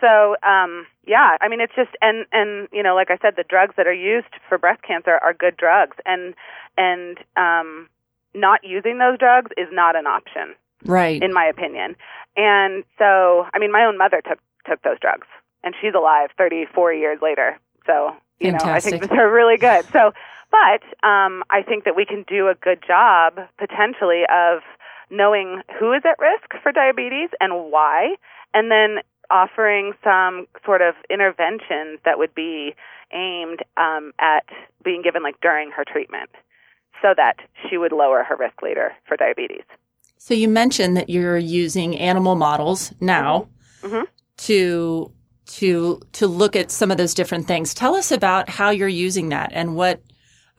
So 0.00 0.36
um, 0.42 0.86
yeah, 1.06 1.36
I 1.40 1.48
mean 1.48 1.60
it's 1.60 1.74
just 1.74 1.90
and 2.02 2.26
and 2.32 2.68
you 2.72 2.82
know 2.82 2.94
like 2.94 3.10
I 3.10 3.18
said, 3.20 3.34
the 3.36 3.44
drugs 3.48 3.74
that 3.76 3.86
are 3.86 3.92
used 3.92 4.28
for 4.48 4.58
breast 4.58 4.82
cancer 4.82 5.18
are 5.22 5.34
good 5.34 5.56
drugs, 5.56 5.96
and 6.06 6.34
and 6.76 7.18
um, 7.36 7.88
not 8.34 8.60
using 8.62 8.98
those 8.98 9.18
drugs 9.18 9.50
is 9.56 9.68
not 9.72 9.96
an 9.96 10.06
option 10.06 10.54
right? 10.84 11.22
In 11.22 11.32
my 11.32 11.44
opinion. 11.44 11.96
And 12.36 12.84
so, 12.98 13.46
I 13.52 13.58
mean, 13.58 13.72
my 13.72 13.84
own 13.84 13.98
mother 13.98 14.22
took 14.26 14.38
took 14.68 14.82
those 14.82 14.98
drugs, 15.00 15.26
and 15.64 15.74
she's 15.80 15.94
alive 15.94 16.30
34 16.36 16.92
years 16.92 17.18
later. 17.22 17.58
So, 17.86 18.14
you 18.38 18.50
Fantastic. 18.50 18.68
know, 18.68 18.74
I 18.74 18.80
think 18.80 19.00
that 19.02 19.10
they're 19.10 19.32
really 19.32 19.56
good. 19.56 19.86
So, 19.92 20.12
but 20.50 20.82
um, 21.06 21.42
I 21.50 21.62
think 21.66 21.84
that 21.84 21.96
we 21.96 22.04
can 22.04 22.24
do 22.28 22.48
a 22.48 22.54
good 22.54 22.82
job 22.86 23.38
potentially 23.58 24.22
of 24.30 24.60
knowing 25.10 25.62
who 25.78 25.92
is 25.92 26.02
at 26.04 26.18
risk 26.18 26.62
for 26.62 26.70
diabetes 26.70 27.30
and 27.40 27.70
why, 27.72 28.16
and 28.52 28.70
then 28.70 28.98
offering 29.30 29.92
some 30.02 30.46
sort 30.64 30.82
of 30.82 30.94
interventions 31.10 32.00
that 32.04 32.18
would 32.18 32.34
be 32.34 32.74
aimed 33.12 33.60
um, 33.76 34.12
at 34.18 34.44
being 34.84 35.02
given 35.02 35.22
like 35.22 35.40
during 35.40 35.70
her 35.70 35.84
treatment 35.90 36.30
so 37.02 37.14
that 37.16 37.36
she 37.68 37.78
would 37.78 37.92
lower 37.92 38.24
her 38.24 38.36
risk 38.36 38.62
later 38.62 38.92
for 39.06 39.16
diabetes. 39.16 39.62
So 40.18 40.34
you 40.34 40.48
mentioned 40.48 40.96
that 40.96 41.08
you're 41.08 41.38
using 41.38 41.96
animal 41.96 42.34
models 42.34 42.92
now 43.00 43.48
mm-hmm. 43.82 43.94
mm-hmm. 43.94 44.04
to 44.38 45.12
to 45.46 46.00
to 46.12 46.26
look 46.26 46.56
at 46.56 46.70
some 46.70 46.90
of 46.90 46.98
those 46.98 47.14
different 47.14 47.46
things. 47.46 47.72
Tell 47.72 47.94
us 47.94 48.12
about 48.12 48.48
how 48.48 48.70
you're 48.70 48.88
using 48.88 49.30
that 49.30 49.50
and 49.54 49.76
what 49.76 50.02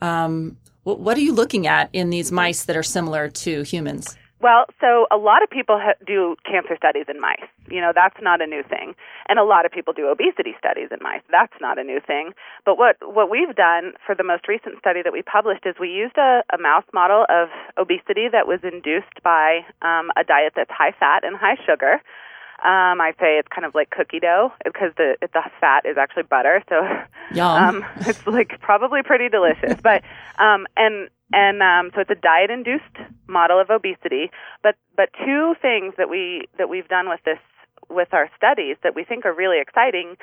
um, 0.00 0.56
what, 0.82 0.98
what 0.98 1.16
are 1.16 1.20
you 1.20 1.32
looking 1.32 1.66
at 1.66 1.90
in 1.92 2.10
these 2.10 2.32
mice 2.32 2.64
that 2.64 2.76
are 2.76 2.82
similar 2.82 3.28
to 3.28 3.62
humans? 3.62 4.16
Well, 4.40 4.64
so 4.80 5.06
a 5.12 5.18
lot 5.18 5.42
of 5.42 5.50
people 5.50 5.78
ha- 5.78 6.00
do 6.06 6.34
cancer 6.48 6.74
studies 6.76 7.04
in 7.08 7.20
mice. 7.20 7.44
You 7.70 7.80
know, 7.80 7.92
that's 7.94 8.16
not 8.22 8.40
a 8.40 8.46
new 8.46 8.62
thing. 8.62 8.94
And 9.28 9.38
a 9.38 9.44
lot 9.44 9.66
of 9.66 9.72
people 9.72 9.92
do 9.92 10.08
obesity 10.08 10.56
studies 10.58 10.88
in 10.90 10.98
mice. 11.02 11.20
That's 11.30 11.52
not 11.60 11.78
a 11.78 11.84
new 11.84 12.00
thing. 12.00 12.32
But 12.64 12.78
what, 12.78 12.96
what 13.02 13.30
we've 13.30 13.54
done 13.54 13.92
for 14.04 14.14
the 14.14 14.24
most 14.24 14.48
recent 14.48 14.78
study 14.78 15.02
that 15.04 15.12
we 15.12 15.20
published 15.20 15.66
is 15.66 15.74
we 15.78 15.90
used 15.90 16.16
a, 16.16 16.42
a 16.52 16.58
mouse 16.58 16.88
model 16.94 17.26
of 17.28 17.48
obesity 17.76 18.28
that 18.32 18.48
was 18.48 18.60
induced 18.64 19.20
by 19.22 19.60
um, 19.82 20.08
a 20.16 20.24
diet 20.24 20.54
that's 20.56 20.70
high 20.72 20.92
fat 20.98 21.22
and 21.22 21.36
high 21.36 21.60
sugar. 21.66 22.00
Um, 22.62 23.00
I 23.00 23.12
say 23.18 23.38
it's 23.38 23.48
kind 23.48 23.64
of 23.64 23.74
like 23.74 23.90
cookie 23.90 24.20
dough 24.20 24.52
because 24.64 24.92
the 24.96 25.16
the 25.20 25.42
fat 25.60 25.86
is 25.86 25.96
actually 25.96 26.24
butter, 26.24 26.62
so 26.68 26.82
um, 27.56 27.84
it's 28.00 28.26
like 28.26 28.60
probably 28.60 29.02
pretty 29.02 29.28
delicious. 29.28 29.80
but 29.82 30.02
um, 30.38 30.66
and 30.76 31.08
and 31.32 31.62
um, 31.62 31.90
so 31.94 32.02
it's 32.02 32.10
a 32.10 32.14
diet 32.14 32.50
induced 32.50 32.84
model 33.26 33.58
of 33.60 33.70
obesity. 33.70 34.30
But 34.62 34.76
but 34.96 35.08
two 35.24 35.54
things 35.62 35.94
that 35.96 36.10
we 36.10 36.48
that 36.58 36.68
we've 36.68 36.88
done 36.88 37.08
with 37.08 37.20
this 37.24 37.38
with 37.88 38.12
our 38.12 38.30
studies 38.36 38.76
that 38.82 38.94
we 38.94 39.04
think 39.04 39.24
are 39.24 39.34
really 39.34 39.60
exciting 39.60 40.16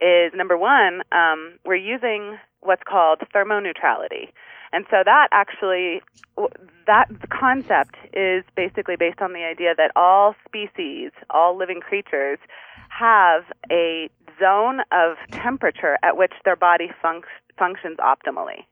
is 0.00 0.32
number 0.34 0.56
one, 0.56 1.02
um, 1.10 1.58
we're 1.64 1.74
using 1.74 2.38
what's 2.60 2.82
called 2.88 3.20
thermoneutrality. 3.34 4.30
And 4.72 4.84
so 4.90 5.02
that 5.04 5.28
actually, 5.32 6.02
that 6.86 7.08
concept 7.30 7.96
is 8.12 8.44
basically 8.54 8.96
based 8.96 9.20
on 9.20 9.32
the 9.32 9.44
idea 9.44 9.74
that 9.76 9.92
all 9.96 10.34
species, 10.46 11.10
all 11.30 11.56
living 11.56 11.80
creatures, 11.80 12.38
have 12.90 13.44
a 13.70 14.10
zone 14.38 14.80
of 14.92 15.16
temperature 15.30 15.96
at 16.02 16.16
which 16.16 16.32
their 16.44 16.56
body 16.56 16.90
func- 17.02 17.22
functions 17.58 17.98
optimally 17.98 18.64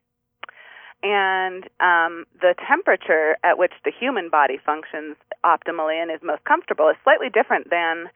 and 1.03 1.65
um, 1.81 2.25
the 2.41 2.55
temperature 2.67 3.37
at 3.45 3.59
which 3.59 3.73
the 3.85 3.93
human 3.93 4.29
body 4.31 4.59
functions 4.65 5.17
optimally 5.45 6.01
and 6.01 6.11
is 6.11 6.21
most 6.23 6.45
comfortable 6.45 6.89
is 6.89 6.97
slightly 7.05 7.29
different 7.29 7.71
than 7.71 8.09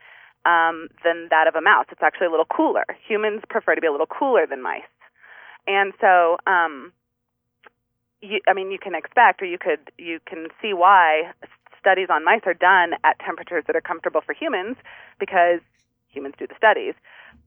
um, 0.43 0.87
than 1.03 1.27
that 1.29 1.47
of 1.47 1.55
a 1.55 1.61
mouse. 1.61 1.85
It's 1.91 2.01
actually 2.01 2.27
a 2.27 2.31
little 2.31 2.49
cooler. 2.49 2.83
Humans 3.07 3.43
prefer 3.47 3.75
to 3.75 3.81
be 3.81 3.87
a 3.87 3.91
little 3.91 4.07
cooler 4.09 4.47
than 4.47 4.61
mice, 4.61 4.89
and 5.67 5.93
so 6.01 6.37
um, 6.47 6.91
you, 8.21 8.39
I 8.47 8.53
mean, 8.53 8.71
you 8.71 8.79
can 8.79 8.95
expect, 8.95 9.41
or 9.41 9.45
you 9.45 9.57
could 9.57 9.91
you 9.97 10.19
can 10.25 10.47
see 10.61 10.73
why 10.73 11.31
studies 11.79 12.07
on 12.09 12.23
mice 12.23 12.41
are 12.45 12.53
done 12.53 12.93
at 13.03 13.19
temperatures 13.19 13.63
that 13.67 13.75
are 13.75 13.81
comfortable 13.81 14.21
for 14.21 14.33
humans 14.33 14.77
because 15.19 15.59
humans 16.09 16.35
do 16.37 16.45
the 16.47 16.55
studies. 16.55 16.93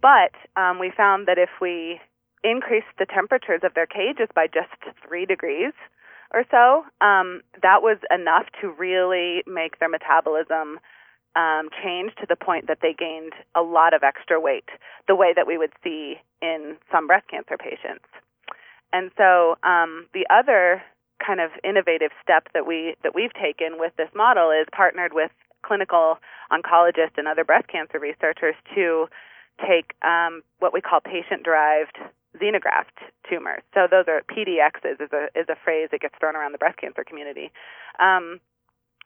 But 0.02 0.35
um, 0.61 0.78
we 0.78 0.90
found 0.95 1.28
that 1.28 1.38
if 1.38 1.50
we 1.61 2.00
increased 2.43 2.93
the 2.99 3.07
temperatures 3.07 3.61
of 3.62 3.75
their 3.75 3.87
cages 3.87 4.28
by 4.35 4.47
just 4.47 4.75
three 5.07 5.25
degrees 5.25 5.73
or 6.33 6.45
so, 6.50 6.85
um, 7.00 7.43
that 7.62 7.83
was 7.83 7.99
enough 8.11 8.47
to 8.61 8.69
really 8.69 9.43
make 9.47 9.78
their 9.78 9.88
metabolism 9.88 10.81
um, 11.37 11.69
change 11.83 12.12
to 12.21 12.26
the 12.28 12.37
point 12.37 12.66
that 12.66 12.78
they 12.83 12.93
gained 12.93 13.33
a 13.54 13.62
lot 13.62 13.95
of 13.95 14.02
extra 14.02 14.40
weight, 14.40 14.69
the 15.09 15.14
way 15.14 15.33
that 15.35 15.47
we 15.47 15.59
would 15.59 15.73
see 15.83 16.16
in 16.43 16.76
some 16.90 17.07
breast 17.07 17.28
cancer 17.28 17.57
patients. 17.57 18.07
And 18.94 19.10
so 19.18 19.58
um, 19.64 20.06
the 20.14 20.24
other 20.30 20.80
kind 21.18 21.40
of 21.40 21.50
innovative 21.64 22.12
step 22.22 22.46
that 22.54 22.64
we 22.64 22.94
that 23.02 23.12
we've 23.14 23.34
taken 23.34 23.76
with 23.76 23.92
this 23.96 24.08
model 24.14 24.50
is 24.52 24.66
partnered 24.70 25.12
with 25.12 25.32
clinical 25.66 26.18
oncologists 26.52 27.18
and 27.18 27.26
other 27.26 27.44
breast 27.44 27.66
cancer 27.66 27.98
researchers 27.98 28.54
to 28.74 29.06
take 29.58 29.94
um, 30.02 30.42
what 30.60 30.72
we 30.72 30.80
call 30.80 31.00
patient-derived 31.00 31.98
xenograft 32.38 32.94
tumors. 33.28 33.62
So 33.74 33.88
those 33.90 34.04
are 34.06 34.22
PDXs 34.30 35.00
is 35.00 35.10
a 35.12 35.26
is 35.34 35.46
a 35.48 35.56
phrase 35.64 35.88
that 35.90 36.00
gets 36.00 36.14
thrown 36.20 36.36
around 36.36 36.52
the 36.52 36.58
breast 36.58 36.78
cancer 36.78 37.02
community. 37.02 37.50
Um, 37.98 38.38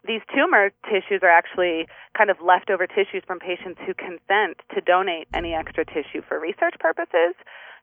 these 0.07 0.23
tumor 0.35 0.71
tissues 0.87 1.21
are 1.23 1.31
actually 1.31 1.89
kind 2.17 2.31
of 2.31 2.39
leftover 2.41 2.87
tissues 2.87 3.23
from 3.27 3.39
patients 3.39 3.81
who 3.85 3.95
consent 3.95 4.63
to 4.75 4.81
donate 4.81 5.29
any 5.35 5.55
extra 5.55 5.85
tissue 5.85 6.23
for 6.27 6.39
research 6.39 6.75
purposes. 6.79 7.35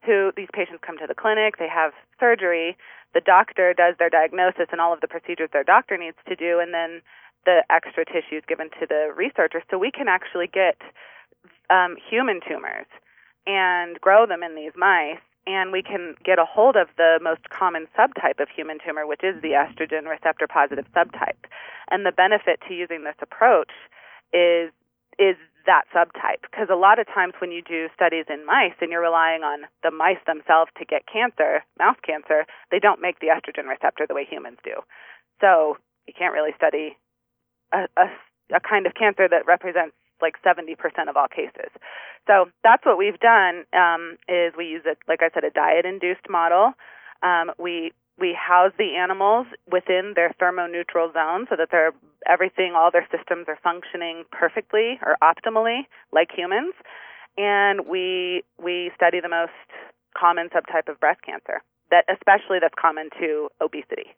Who 0.06 0.32
these 0.38 0.50
patients 0.54 0.84
come 0.86 0.98
to 1.00 1.08
the 1.08 1.16
clinic, 1.16 1.58
they 1.58 1.68
have 1.68 1.92
surgery, 2.20 2.78
the 3.16 3.22
doctor 3.22 3.74
does 3.74 3.96
their 3.98 4.10
diagnosis 4.10 4.68
and 4.72 4.80
all 4.80 4.94
of 4.94 5.02
the 5.02 5.08
procedures 5.08 5.50
their 5.52 5.64
doctor 5.64 5.98
needs 5.98 6.18
to 6.28 6.36
do, 6.36 6.60
and 6.60 6.74
then 6.74 7.02
the 7.46 7.64
extra 7.72 8.06
tissue 8.06 8.38
is 8.38 8.44
given 8.48 8.70
to 8.80 8.86
the 8.88 9.10
researcher. 9.16 9.64
So 9.72 9.80
we 9.80 9.90
can 9.90 10.08
actually 10.08 10.48
get 10.48 10.78
um, 11.70 11.96
human 11.98 12.40
tumors 12.48 12.86
and 13.48 14.00
grow 14.02 14.28
them 14.28 14.44
in 14.44 14.56
these 14.56 14.74
mice 14.76 15.24
and 15.48 15.72
we 15.72 15.82
can 15.82 16.16
get 16.24 16.40
a 16.40 16.46
hold 16.46 16.76
of 16.76 16.88
the 16.98 17.20
most 17.22 17.50
common 17.50 17.88
subtype 17.98 18.40
of 18.40 18.50
human 18.50 18.78
tumor, 18.86 19.06
which 19.06 19.24
is 19.24 19.42
the 19.42 19.52
estrogen 19.52 20.10
receptor 20.10 20.48
positive 20.48 20.86
subtype. 20.96 21.46
And 21.92 22.06
the 22.06 22.12
benefit 22.12 22.60
to 22.68 22.74
using 22.74 23.04
this 23.04 23.16
approach 23.22 23.72
is 24.34 24.72
is 25.18 25.38
that 25.66 25.84
subtype 25.96 26.44
because 26.44 26.68
a 26.70 26.76
lot 26.76 27.00
of 27.00 27.08
times 27.08 27.34
when 27.40 27.52
you 27.52 27.62
do 27.62 27.88
studies 27.96 28.26
in 28.30 28.46
mice 28.46 28.76
and 28.82 28.92
you're 28.92 29.02
relying 29.02 29.44
on 29.44 29.62
the 29.82 29.92
mice 29.92 30.20
themselves 30.28 30.70
to 30.78 30.86
get 30.86 31.08
cancer, 31.08 31.64
mouse 31.80 31.98
cancer, 32.06 32.46
they 32.70 32.80
don't 32.80 33.02
make 33.02 33.20
the 33.20 33.28
estrogen 33.28 33.68
receptor 33.68 34.06
the 34.08 34.14
way 34.14 34.26
humans 34.30 34.58
do. 34.64 34.76
So 35.42 35.78
you 36.06 36.14
can't 36.18 36.34
really 36.34 36.52
study 36.56 36.98
a, 37.74 37.88
a, 37.98 38.06
a 38.54 38.60
kind 38.60 38.86
of 38.86 38.94
cancer 38.94 39.28
that 39.28 39.48
represents 39.48 39.96
like 40.22 40.36
70% 40.46 40.76
of 41.10 41.18
all 41.18 41.28
cases. 41.28 41.72
So 42.28 42.46
that's 42.64 42.86
what 42.86 42.98
we've 42.98 43.20
done 43.20 43.66
um, 43.74 44.18
is 44.28 44.54
we 44.58 44.66
use 44.66 44.84
a, 44.86 44.96
like 45.08 45.22
I 45.22 45.30
said, 45.34 45.44
a 45.44 45.52
diet-induced 45.52 46.30
model. 46.30 46.74
Um, 47.22 47.52
we 47.58 47.92
we 48.18 48.34
house 48.34 48.72
the 48.78 48.96
animals 48.96 49.46
within 49.70 50.14
their 50.16 50.34
thermoneutral 50.42 51.12
zone 51.12 51.48
so 51.50 51.56
that 51.58 51.68
they're 51.70 51.92
everything, 52.28 52.74
all 52.74 52.90
their 52.90 53.08
systems 53.12 53.46
are 53.48 53.60
functioning 53.62 54.24
perfectly 54.32 55.00
or 55.04 55.18
optimally 55.22 55.82
like 56.14 56.30
humans, 56.36 56.74
and 57.38 57.88
we 57.88 58.44
we 58.62 58.92
study 58.96 59.20
the 59.20 59.30
most 59.30 59.52
common 60.18 60.50
subtype 60.50 60.90
of 60.90 61.00
breast 61.00 61.22
cancer 61.24 61.62
that 61.92 62.06
especially 62.10 62.58
that's 62.60 62.74
common 62.80 63.10
to 63.20 63.50
obesity. 63.62 64.16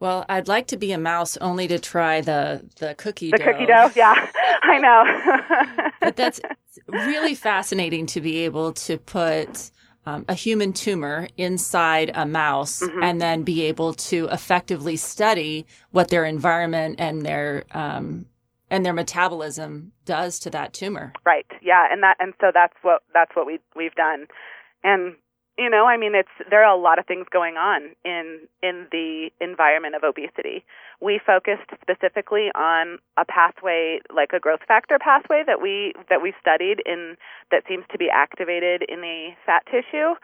Well, 0.00 0.26
I'd 0.28 0.48
like 0.48 0.66
to 0.68 0.76
be 0.76 0.92
a 0.92 0.98
mouse 0.98 1.36
only 1.38 1.68
to 1.68 1.78
try 1.78 2.20
the 2.20 2.68
the 2.76 2.94
cookie 2.96 3.30
the 3.30 3.38
dough. 3.38 3.44
cookie 3.44 3.66
dough, 3.66 3.90
yeah, 3.94 4.28
I 4.62 4.78
know. 4.78 5.90
but 6.00 6.16
that's 6.16 6.40
really 6.88 7.34
fascinating 7.34 8.06
to 8.06 8.20
be 8.20 8.38
able 8.38 8.72
to 8.72 8.98
put 8.98 9.70
um, 10.06 10.24
a 10.28 10.34
human 10.34 10.72
tumor 10.72 11.28
inside 11.36 12.10
a 12.14 12.26
mouse 12.26 12.80
mm-hmm. 12.80 13.02
and 13.02 13.20
then 13.20 13.42
be 13.42 13.62
able 13.62 13.94
to 13.94 14.28
effectively 14.28 14.96
study 14.96 15.66
what 15.92 16.08
their 16.08 16.24
environment 16.24 16.96
and 16.98 17.22
their 17.22 17.64
um, 17.72 18.26
and 18.70 18.84
their 18.84 18.92
metabolism 18.92 19.92
does 20.04 20.38
to 20.40 20.50
that 20.50 20.72
tumor. 20.72 21.12
Right. 21.24 21.46
Yeah, 21.62 21.86
and 21.90 22.02
that 22.02 22.16
and 22.18 22.34
so 22.40 22.50
that's 22.52 22.74
what 22.82 23.02
that's 23.12 23.34
what 23.34 23.46
we 23.46 23.60
we've 23.76 23.94
done. 23.94 24.26
And 24.82 25.16
you 25.58 25.70
know 25.70 25.86
i 25.86 25.96
mean 25.96 26.14
it's 26.14 26.28
there 26.50 26.64
are 26.64 26.74
a 26.74 26.80
lot 26.80 26.98
of 26.98 27.06
things 27.06 27.26
going 27.30 27.56
on 27.56 27.90
in 28.04 28.40
in 28.62 28.86
the 28.92 29.30
environment 29.40 29.94
of 29.94 30.02
obesity. 30.02 30.64
We 31.00 31.20
focused 31.24 31.68
specifically 31.82 32.48
on 32.54 32.98
a 33.18 33.24
pathway 33.24 34.00
like 34.14 34.32
a 34.32 34.40
growth 34.40 34.62
factor 34.66 34.98
pathway 34.98 35.42
that 35.46 35.60
we 35.60 35.92
that 36.08 36.22
we 36.22 36.32
studied 36.40 36.80
in 36.86 37.16
that 37.50 37.64
seems 37.68 37.84
to 37.92 37.98
be 37.98 38.08
activated 38.12 38.82
in 38.88 39.00
the 39.00 39.30
fat 39.44 39.64
tissue 39.66 40.14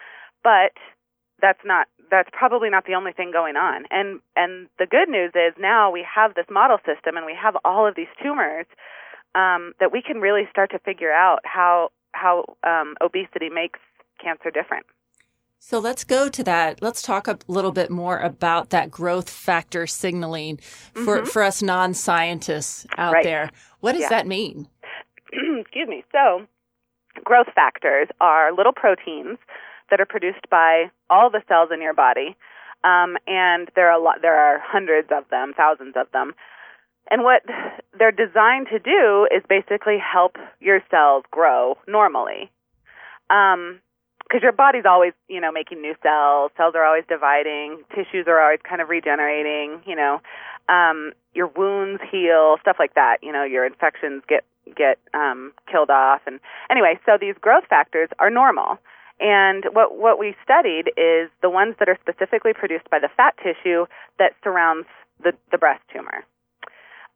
but 0.43 0.73
that's 1.41 1.61
not 1.65 1.87
that's 2.11 2.29
probably 2.33 2.71
not 2.71 2.87
the 2.87 2.95
only 2.95 3.13
thing 3.13 3.31
going 3.33 3.57
on. 3.57 3.85
And 3.91 4.21
and 4.37 4.69
the 4.79 4.87
good 4.87 5.09
news 5.09 5.33
is 5.35 5.55
now 5.59 5.91
we 5.91 6.05
have 6.15 6.35
this 6.35 6.47
model 6.51 6.79
system 6.79 7.17
and 7.17 7.27
we 7.27 7.37
have 7.41 7.57
all 7.65 7.87
of 7.87 7.95
these 7.95 8.11
tumors 8.23 8.67
um, 9.35 9.75
that 9.81 9.93
we 9.93 10.03
can 10.03 10.21
really 10.21 10.49
start 10.51 10.71
to 10.73 10.79
figure 10.81 11.13
out 11.13 11.41
how 11.45 11.91
how 12.13 12.57
um, 12.65 12.97
obesity 13.01 13.49
makes 13.49 13.79
cancer 14.23 14.51
different 14.51 14.87
so 15.63 15.79
let's 15.79 16.05
go 16.05 16.31
to 16.31 16.43
that. 16.45 16.81
Let's 16.81 17.03
talk 17.03 17.29
a 17.29 17.39
little 17.47 17.71
bit 17.71 17.91
more 17.91 18.19
about 18.19 18.71
that 18.71 18.91
growth 18.91 19.29
factor 19.29 19.87
signaling 19.87 20.57
for, 20.57 21.19
mm-hmm. 21.19 21.27
for 21.27 21.43
us 21.43 21.63
non 21.63 21.93
scientists 21.93 22.87
out 22.97 23.13
right. 23.13 23.23
there. 23.23 23.51
What 23.81 23.93
does 23.93 24.01
yeah. 24.01 24.09
that 24.09 24.27
mean? 24.27 24.69
Excuse 25.33 25.87
me. 25.87 26.03
So, 26.13 26.47
growth 27.25 27.49
factors 27.55 28.09
are 28.23 28.55
little 28.55 28.73
proteins 28.73 29.37
that 29.91 30.01
are 30.01 30.07
produced 30.07 30.49
by 30.51 30.87
all 31.11 31.29
the 31.31 31.43
cells 31.47 31.69
in 31.73 31.83
your 31.83 31.95
body. 31.95 32.37
Um, 32.83 33.19
and 33.27 33.69
there 33.77 33.91
are 33.91 34.01
a 34.01 34.03
lot, 34.03 34.23
there 34.23 34.41
are 34.41 34.59
hundreds 34.65 35.09
of 35.13 35.25
them, 35.31 35.53
thousands 35.55 35.95
of 35.95 36.11
them. 36.13 36.33
And 37.11 37.23
what 37.23 37.43
they're 37.99 38.13
designed 38.13 38.69
to 38.73 38.79
do 38.79 39.29
is 39.31 39.43
basically 39.47 39.99
help 39.99 40.37
your 40.59 40.81
cells 40.91 41.25
grow 41.31 41.77
normally. 41.87 42.51
Um, 43.29 43.81
because 44.31 44.43
your 44.45 44.53
body's 44.53 44.85
always, 44.87 45.13
you 45.29 45.41
know, 45.41 45.51
making 45.51 45.83
new 45.83 45.95
cells. 46.03 46.53
Cells 46.57 46.75
are 46.77 46.85
always 46.85 47.03
dividing. 47.09 47.83
Tissues 47.91 48.27
are 48.29 48.41
always 48.41 48.61
kind 48.63 48.81
of 48.81 48.89
regenerating. 48.89 49.83
You 49.85 49.97
know, 49.97 50.21
um, 50.69 51.13
your 51.35 51.49
wounds 51.49 52.01
heal, 52.11 52.57
stuff 52.61 52.77
like 52.79 52.95
that. 52.95 53.19
You 53.23 53.33
know, 53.33 53.43
your 53.43 53.67
infections 53.67 54.23
get 54.29 54.45
get 54.77 54.99
um, 55.15 55.53
killed 55.71 55.91
off. 55.91 56.21
And 56.27 56.39
anyway, 56.71 57.01
so 57.05 57.19
these 57.21 57.35
growth 57.41 57.65
factors 57.69 58.09
are 58.21 58.31
normal. 58.31 58.79
And 59.19 59.65
what 59.73 59.99
what 59.99 60.19
we 60.21 60.37
studied 60.45 60.93
is 60.97 61.29
the 61.43 61.51
ones 61.51 61.75
that 61.81 61.89
are 61.89 61.99
specifically 62.01 62.53
produced 62.55 62.89
by 62.89 63.01
the 63.01 63.11
fat 63.17 63.35
tissue 63.43 63.87
that 64.21 64.33
surrounds 64.45 64.87
the 65.23 65.33
the 65.51 65.59
breast 65.59 65.83
tumor. 65.93 66.25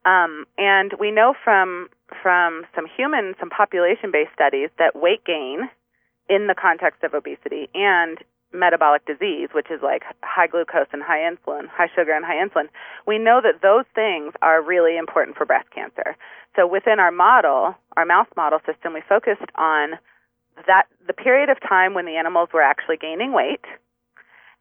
Um, 0.04 0.46
and 0.58 0.92
we 0.98 1.12
know 1.12 1.34
from 1.44 1.88
from 2.22 2.66
some 2.74 2.86
human, 2.96 3.34
some 3.38 3.50
population-based 3.50 4.32
studies 4.34 4.68
that 4.78 4.94
weight 4.96 5.24
gain 5.24 5.70
in 6.28 6.46
the 6.46 6.54
context 6.54 7.02
of 7.02 7.14
obesity 7.14 7.68
and 7.74 8.18
metabolic 8.52 9.04
disease, 9.04 9.48
which 9.52 9.70
is 9.70 9.80
like 9.82 10.02
high 10.22 10.46
glucose 10.46 10.86
and 10.92 11.02
high 11.02 11.18
insulin, 11.18 11.68
high 11.68 11.88
sugar 11.94 12.12
and 12.12 12.24
high 12.24 12.36
insulin, 12.36 12.68
we 13.06 13.18
know 13.18 13.40
that 13.42 13.60
those 13.62 13.84
things 13.94 14.32
are 14.42 14.62
really 14.62 14.96
important 14.96 15.36
for 15.36 15.44
breast 15.44 15.68
cancer. 15.74 16.16
So 16.56 16.66
within 16.66 17.00
our 17.00 17.10
model, 17.10 17.74
our 17.96 18.06
mouse 18.06 18.28
model 18.36 18.60
system, 18.64 18.94
we 18.94 19.02
focused 19.08 19.50
on 19.56 19.98
that 20.68 20.84
the 21.06 21.12
period 21.12 21.50
of 21.50 21.58
time 21.60 21.94
when 21.94 22.06
the 22.06 22.16
animals 22.16 22.48
were 22.54 22.62
actually 22.62 22.96
gaining 22.96 23.32
weight 23.32 23.64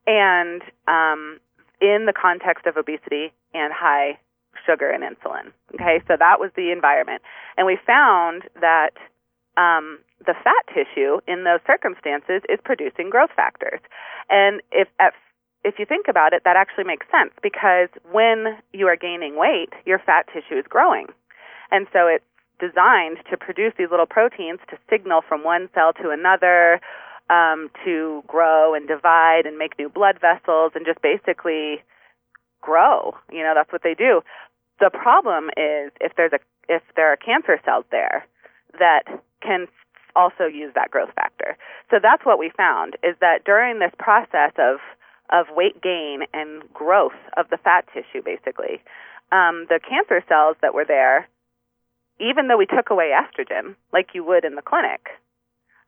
and 0.08 0.62
um, 0.88 1.39
in 1.80 2.06
the 2.08 2.13
context 2.13 2.65
of 2.65 2.78
obesity 2.78 3.32
and 3.54 3.71
high 3.71 4.17
sugar 4.65 4.89
and 4.89 5.04
insulin. 5.04 5.52
Okay, 5.76 6.02
so 6.08 6.15
that 6.17 6.39
was 6.39 6.52
the 6.56 6.71
environment. 6.71 7.21
And 7.58 7.67
we 7.67 7.78
found 7.86 8.43
that 8.60 8.91
um, 9.58 9.99
the 10.25 10.36
fat 10.43 10.63
tissue 10.73 11.19
in 11.27 11.43
those 11.43 11.59
circumstances 11.65 12.41
is 12.49 12.59
producing 12.63 13.09
growth 13.09 13.31
factors. 13.36 13.79
And 14.29 14.62
if 14.71 14.88
at, 14.99 15.13
if 15.63 15.79
you 15.79 15.86
think 15.86 16.07
about 16.09 16.33
it, 16.33 16.43
that 16.43 16.55
actually 16.55 16.83
makes 16.83 17.05
sense 17.12 17.31
because 17.41 17.89
when 18.12 18.57
you 18.73 18.88
are 18.88 18.95
gaining 18.95 19.38
weight, 19.38 19.69
your 19.86 19.99
fat 19.99 20.27
tissue 20.27 20.59
is 20.59 20.65
growing. 20.67 21.07
And 21.71 21.88
so 21.93 22.07
it's 22.07 22.25
designed 22.59 23.17
to 23.29 23.38
produce 23.38 23.73
these 23.77 23.89
little 23.89 24.05
proteins 24.05 24.59
to 24.69 24.77
signal 24.89 25.21
from 25.27 25.43
one 25.43 25.69
cell 25.73 25.93
to 26.01 26.09
another 26.09 26.79
um, 27.29 27.69
to 27.86 28.23
grow 28.27 28.73
and 28.75 28.88
divide 28.88 29.45
and 29.45 29.57
make 29.57 29.77
new 29.79 29.89
blood 29.89 30.19
vessels 30.19 30.73
and 30.75 30.86
just 30.86 31.01
basically 31.01 31.81
grow. 32.62 33.15
You 33.31 33.43
know, 33.43 33.53
that's 33.55 33.71
what 33.71 33.83
they 33.83 33.93
do. 33.93 34.21
The 34.79 34.89
problem 34.89 35.49
is 35.57 35.91
if 36.01 36.13
there's 36.15 36.33
a 36.33 36.39
if 36.69 36.81
there 36.95 37.12
are 37.12 37.17
cancer 37.17 37.59
cells 37.65 37.86
there 37.91 38.25
that 38.79 39.03
can 39.41 39.67
also 40.15 40.45
use 40.45 40.71
that 40.76 40.91
growth 40.91 41.13
factor. 41.15 41.58
So 41.89 41.97
that's 42.02 42.26
what 42.26 42.39
we 42.39 42.52
found 42.56 42.95
is 43.04 43.15
that 43.21 43.43
during 43.45 43.80
this 43.80 43.91
process 43.97 44.52
of 44.58 44.80
of 45.32 45.47
weight 45.56 45.82
gain 45.82 46.19
and 46.34 46.62
growth 46.73 47.17
of 47.38 47.49
the 47.49 47.58
fat 47.58 47.86
tissue, 47.93 48.21
basically, 48.23 48.84
um, 49.32 49.65
the 49.69 49.80
cancer 49.80 50.23
cells 50.28 50.58
that 50.62 50.73
were 50.73 50.86
there, 50.86 51.28
even 52.19 52.47
though 52.47 52.58
we 52.58 52.67
took 52.67 52.89
away 52.91 53.12
estrogen, 53.15 53.76
like 53.91 54.10
you 54.13 54.23
would 54.23 54.45
in 54.45 54.56
the 54.56 54.62
clinic, 54.62 55.08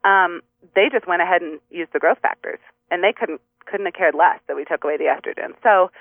um, 0.03 0.41
they 0.73 0.87
just 0.91 1.07
went 1.07 1.21
ahead 1.21 1.41
and 1.41 1.59
used 1.69 1.91
the 1.93 1.99
growth 1.99 2.19
factors, 2.21 2.59
and 2.89 3.03
they 3.03 3.13
couldn't 3.13 3.41
couldn't 3.65 3.85
have 3.85 3.95
cared 3.95 4.15
less 4.15 4.39
that 4.47 4.55
we 4.55 4.65
took 4.65 4.83
away 4.83 4.97
the 4.97 5.05
estrogen. 5.05 5.53
So 5.63 5.91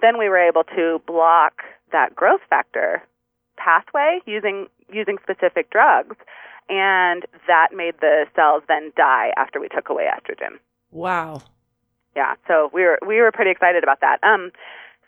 then 0.00 0.18
we 0.18 0.28
were 0.28 0.38
able 0.38 0.64
to 0.64 1.00
block 1.06 1.62
that 1.92 2.14
growth 2.14 2.40
factor 2.48 3.02
pathway 3.56 4.20
using 4.26 4.66
using 4.92 5.18
specific 5.22 5.70
drugs 5.70 6.16
and 6.70 7.26
that 7.46 7.68
made 7.74 7.94
the 8.00 8.26
cells 8.34 8.62
then 8.68 8.92
die 8.96 9.32
after 9.36 9.60
we 9.60 9.68
took 9.68 9.90
away 9.90 10.06
estrogen. 10.06 10.58
Wow. 10.90 11.42
Yeah, 12.16 12.34
so 12.48 12.70
we 12.72 12.82
were 12.82 12.98
we 13.06 13.20
were 13.20 13.32
pretty 13.32 13.50
excited 13.50 13.82
about 13.82 14.00
that. 14.00 14.18
Um, 14.22 14.52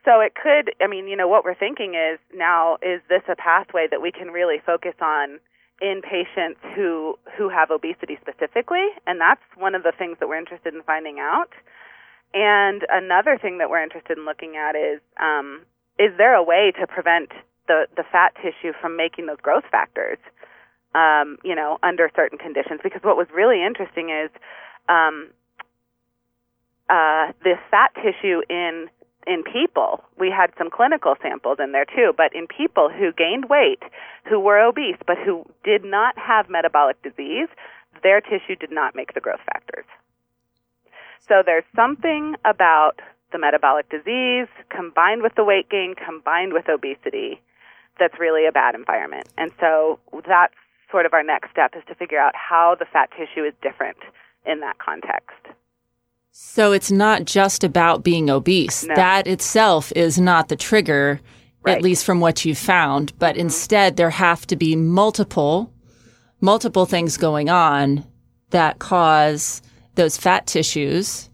so 0.04 0.20
it 0.20 0.34
could, 0.34 0.74
I 0.82 0.88
mean, 0.88 1.06
you 1.06 1.16
know, 1.16 1.28
what 1.28 1.44
we're 1.44 1.54
thinking 1.54 1.94
is 1.94 2.18
now 2.34 2.76
is 2.82 3.00
this 3.08 3.22
a 3.28 3.36
pathway 3.36 3.86
that 3.90 4.02
we 4.02 4.10
can 4.10 4.28
really 4.28 4.60
focus 4.64 4.94
on 5.00 5.38
in 5.80 6.02
patients 6.02 6.60
who 6.74 7.18
who 7.36 7.48
have 7.48 7.70
obesity 7.70 8.18
specifically, 8.20 8.86
and 9.06 9.20
that's 9.20 9.42
one 9.56 9.74
of 9.74 9.82
the 9.82 9.92
things 9.96 10.16
that 10.20 10.28
we're 10.28 10.38
interested 10.38 10.74
in 10.74 10.82
finding 10.82 11.18
out. 11.18 11.50
And 12.34 12.82
another 12.88 13.38
thing 13.40 13.58
that 13.58 13.68
we're 13.68 13.82
interested 13.82 14.16
in 14.16 14.24
looking 14.24 14.56
at 14.56 14.74
is 14.74 15.00
um, 15.20 15.62
is 15.98 16.10
there 16.18 16.34
a 16.34 16.42
way 16.42 16.72
to 16.80 16.86
prevent 16.86 17.30
the 17.68 17.86
the 17.96 18.04
fat 18.10 18.34
tissue 18.36 18.72
from 18.80 18.96
making 18.96 19.26
those 19.26 19.40
growth 19.42 19.64
factors. 19.70 20.18
Um, 20.94 21.38
you 21.42 21.54
know, 21.54 21.78
under 21.82 22.10
certain 22.14 22.36
conditions, 22.36 22.80
because 22.82 23.02
what 23.02 23.16
was 23.16 23.26
really 23.32 23.64
interesting 23.64 24.10
is 24.10 24.30
um, 24.90 25.30
uh, 26.90 27.32
this 27.42 27.56
fat 27.70 27.92
tissue 27.94 28.42
in 28.50 28.90
in 29.26 29.42
people. 29.44 30.02
We 30.18 30.30
had 30.30 30.52
some 30.58 30.68
clinical 30.68 31.14
samples 31.22 31.58
in 31.62 31.72
there 31.72 31.84
too, 31.84 32.12
but 32.16 32.34
in 32.34 32.46
people 32.46 32.90
who 32.90 33.12
gained 33.12 33.48
weight, 33.48 33.82
who 34.28 34.40
were 34.40 34.58
obese, 34.58 34.96
but 35.06 35.16
who 35.16 35.46
did 35.64 35.84
not 35.84 36.18
have 36.18 36.50
metabolic 36.50 37.00
disease, 37.02 37.48
their 38.02 38.20
tissue 38.20 38.56
did 38.58 38.72
not 38.72 38.94
make 38.94 39.14
the 39.14 39.20
growth 39.20 39.40
factors. 39.46 39.84
So 41.20 41.42
there's 41.44 41.64
something 41.76 42.34
about 42.44 43.00
the 43.30 43.38
metabolic 43.38 43.88
disease 43.88 44.48
combined 44.68 45.22
with 45.22 45.34
the 45.36 45.44
weight 45.44 45.70
gain, 45.70 45.94
combined 45.94 46.52
with 46.52 46.68
obesity, 46.68 47.40
that's 47.98 48.18
really 48.18 48.46
a 48.46 48.52
bad 48.52 48.74
environment. 48.74 49.28
And 49.38 49.52
so 49.60 50.00
that's 50.26 50.54
sort 50.92 51.06
of 51.06 51.12
our 51.14 51.24
next 51.24 51.50
step 51.50 51.72
is 51.76 51.82
to 51.88 51.94
figure 51.96 52.20
out 52.20 52.34
how 52.36 52.76
the 52.78 52.84
fat 52.84 53.10
tissue 53.18 53.44
is 53.44 53.54
different 53.62 53.96
in 54.46 54.60
that 54.60 54.78
context. 54.78 55.34
So 56.30 56.72
it's 56.72 56.90
not 56.90 57.24
just 57.24 57.64
about 57.64 58.04
being 58.04 58.30
obese. 58.30 58.84
No. 58.84 58.94
That 58.94 59.26
itself 59.26 59.92
is 59.96 60.20
not 60.20 60.48
the 60.48 60.56
trigger, 60.56 61.20
Right. 61.64 61.76
at 61.76 61.82
least 61.82 62.04
from 62.04 62.20
what 62.20 62.44
you've 62.44 62.58
found. 62.58 63.16
But 63.18 63.34
mm-hmm. 63.34 63.42
instead, 63.42 63.96
there 63.96 64.10
have 64.10 64.46
to 64.48 64.56
be 64.56 64.74
multiple, 64.76 65.72
multiple 66.40 66.86
things 66.86 67.16
going 67.16 67.48
on 67.48 68.04
that 68.50 68.78
cause 68.78 69.62
those 69.94 70.16
fat 70.16 70.46
tissues, 70.46 71.30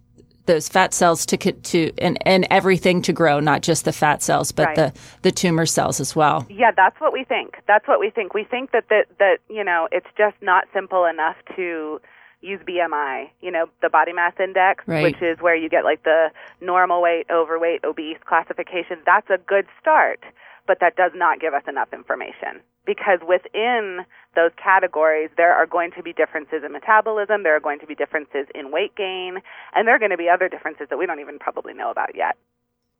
those 0.48 0.68
fat 0.68 0.92
cells 0.92 1.24
to 1.26 1.36
to 1.36 1.92
and, 1.98 2.18
and 2.26 2.44
everything 2.50 3.00
to 3.02 3.12
grow, 3.12 3.38
not 3.38 3.62
just 3.62 3.84
the 3.84 3.92
fat 3.92 4.20
cells, 4.22 4.50
but 4.50 4.66
Right. 4.66 4.76
the 4.76 4.92
the 5.22 5.30
tumor 5.30 5.66
cells 5.66 6.00
as 6.00 6.16
well. 6.16 6.44
Yeah, 6.50 6.72
that's 6.72 7.00
what 7.00 7.12
we 7.12 7.22
think. 7.22 7.58
That's 7.68 7.86
what 7.86 8.00
we 8.00 8.10
think. 8.10 8.34
We 8.34 8.42
think 8.42 8.72
that 8.72 8.88
that 8.88 9.06
that 9.20 9.38
you 9.48 9.62
know 9.62 9.86
it's 9.92 10.08
just 10.16 10.36
not 10.42 10.64
simple 10.72 11.04
enough 11.04 11.36
to 11.54 12.00
use 12.40 12.60
BMI, 12.66 13.28
you 13.40 13.50
know, 13.50 13.66
the 13.82 13.88
body 13.88 14.12
mass 14.12 14.32
index, 14.38 14.84
Right. 14.86 15.02
which 15.02 15.20
is 15.20 15.40
where 15.40 15.56
you 15.56 15.68
get 15.68 15.82
like 15.84 16.04
the 16.04 16.30
normal 16.60 17.02
weight, 17.02 17.26
overweight, 17.30 17.84
obese 17.84 18.18
classification. 18.24 18.98
That's 19.04 19.28
a 19.28 19.38
good 19.38 19.66
start, 19.80 20.20
but 20.68 20.78
that 20.80 20.94
does 20.94 21.10
not 21.14 21.40
give 21.40 21.54
us 21.54 21.64
enough 21.66 21.88
information 21.92 22.62
because 22.86 23.18
within 23.26 24.04
those 24.36 24.52
categories 24.62 25.30
there 25.36 25.52
are 25.52 25.66
going 25.66 25.90
to 25.96 26.02
be 26.02 26.12
differences 26.12 26.62
in 26.64 26.70
metabolism, 26.72 27.42
there 27.42 27.56
are 27.56 27.60
going 27.60 27.80
to 27.80 27.86
be 27.86 27.96
differences 27.96 28.46
in 28.54 28.70
weight 28.70 28.94
gain, 28.94 29.38
and 29.74 29.88
there 29.88 29.96
are 29.96 29.98
going 29.98 30.12
to 30.12 30.16
be 30.16 30.28
other 30.28 30.48
differences 30.48 30.86
that 30.90 30.98
we 30.98 31.06
don't 31.06 31.18
even 31.18 31.38
probably 31.38 31.74
know 31.74 31.90
about 31.90 32.14
yet. 32.14 32.36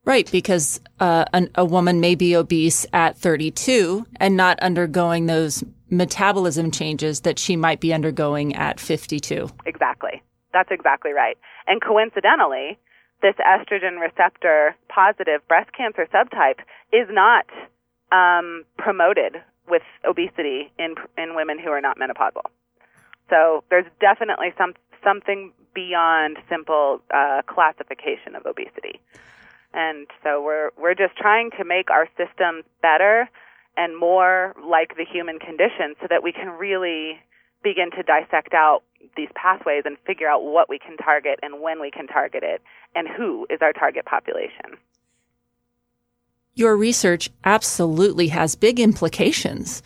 Right, 0.05 0.31
because 0.33 0.81
uh, 1.01 1.27
an, 1.33 1.51
a 1.55 1.65
woman 1.65 2.01
may 2.01 2.15
be 2.15 2.35
obese 2.35 2.87
at 2.93 3.19
32 3.19 4.07
and 4.17 4.37
not 4.37 4.59
undergoing 4.61 5.27
those 5.27 5.63
metabolism 5.91 6.71
changes 6.71 7.21
that 7.21 7.39
she 7.39 7.57
might 7.57 7.81
be 7.81 7.93
undergoing 7.93 8.55
at 8.57 8.81
52. 8.81 9.51
Exactly. 9.67 10.23
That's 10.53 10.71
exactly 10.71 11.13
right. 11.13 11.37
And 11.67 11.83
coincidentally, 11.83 12.79
this 13.23 13.35
estrogen 13.37 14.01
receptor 14.01 14.77
positive 14.89 15.47
breast 15.49 15.71
cancer 15.77 16.07
subtype 16.13 16.61
is 16.93 17.09
not 17.11 17.47
um, 18.13 18.65
promoted 18.77 19.37
with 19.69 19.83
obesity 20.07 20.73
in 20.79 20.95
in 21.17 21.35
women 21.35 21.59
who 21.59 21.71
are 21.71 21.81
not 21.81 21.99
menopausal. 21.99 22.47
So 23.31 23.65
there's 23.71 23.87
definitely 24.01 24.53
some 24.57 24.75
something 25.05 25.53
beyond 25.75 26.39
simple 26.49 27.01
uh, 27.15 27.43
classification 27.47 28.35
of 28.35 28.47
obesity. 28.47 29.01
And 29.75 30.07
so 30.23 30.43
we're 30.43 30.71
we're 30.79 30.95
just 30.95 31.17
trying 31.17 31.51
to 31.59 31.65
make 31.65 31.91
our 31.91 32.09
systems 32.17 32.65
better 32.81 33.29
and 33.77 33.97
more 33.97 34.55
like 34.67 34.97
the 34.97 35.05
human 35.05 35.39
condition 35.39 35.95
so 36.01 36.07
that 36.11 36.23
we 36.23 36.33
can 36.33 36.49
really 36.49 37.21
begin 37.63 37.91
to 37.93 38.03
dissect 38.03 38.55
out 38.55 38.83
these 39.17 39.29
pathways 39.35 39.83
and 39.85 39.97
figure 40.07 40.29
out 40.29 40.45
what 40.45 40.69
we 40.69 40.79
can 40.79 40.97
target 40.97 41.39
and 41.43 41.61
when 41.61 41.81
we 41.81 41.91
can 41.91 42.07
target 42.07 42.43
it 42.43 42.63
and 42.95 43.09
who 43.09 43.47
is 43.51 43.59
our 43.61 43.73
target 43.73 44.05
population. 44.05 44.77
Your 46.55 46.77
research 46.77 47.31
absolutely 47.45 48.29
has 48.29 48.57
big 48.57 48.81
implications 48.81 49.83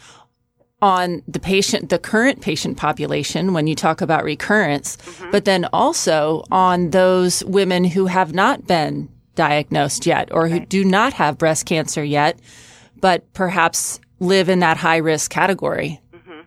on 0.80 1.22
the 1.28 1.38
patient, 1.38 1.90
the 1.90 1.98
current 1.98 2.40
patient 2.40 2.76
population 2.76 3.52
when 3.52 3.66
you 3.66 3.74
talk 3.74 4.00
about 4.00 4.24
recurrence, 4.24 4.96
mm-hmm. 4.96 5.30
but 5.30 5.44
then 5.44 5.64
also 5.72 6.44
on 6.50 6.90
those 6.90 7.44
women 7.44 7.84
who 7.84 8.06
have 8.06 8.34
not 8.34 8.66
been 8.66 9.08
diagnosed 9.34 10.06
yet 10.06 10.28
or 10.32 10.48
who 10.48 10.60
do 10.60 10.84
not 10.84 11.12
have 11.12 11.38
breast 11.38 11.66
cancer 11.66 12.02
yet, 12.02 12.38
but 13.00 13.32
perhaps 13.32 14.00
live 14.18 14.48
in 14.48 14.58
that 14.58 14.76
high 14.76 14.96
risk 14.96 15.30
category. 15.30 16.00
Mm-hmm. 16.12 16.40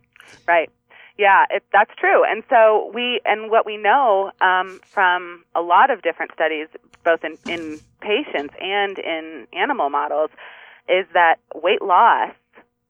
Right. 0.47 0.69
Yeah, 1.17 1.45
it, 1.49 1.63
that's 1.71 1.91
true. 1.97 2.23
And 2.25 2.43
so 2.49 2.91
we, 2.93 3.21
and 3.25 3.49
what 3.49 3.65
we 3.65 3.77
know 3.77 4.31
um, 4.41 4.79
from 4.93 5.45
a 5.55 5.61
lot 5.61 5.89
of 5.89 6.01
different 6.01 6.31
studies, 6.33 6.67
both 7.03 7.23
in, 7.23 7.37
in 7.47 7.79
patients 8.01 8.53
and 8.61 8.99
in 8.99 9.47
animal 9.53 9.89
models, 9.89 10.29
is 10.89 11.05
that 11.13 11.35
weight 11.53 11.81
loss 11.81 12.31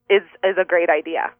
is 0.10 0.24
is 0.44 0.58
a 0.60 0.66
great 0.66 0.90
idea. 0.90 1.32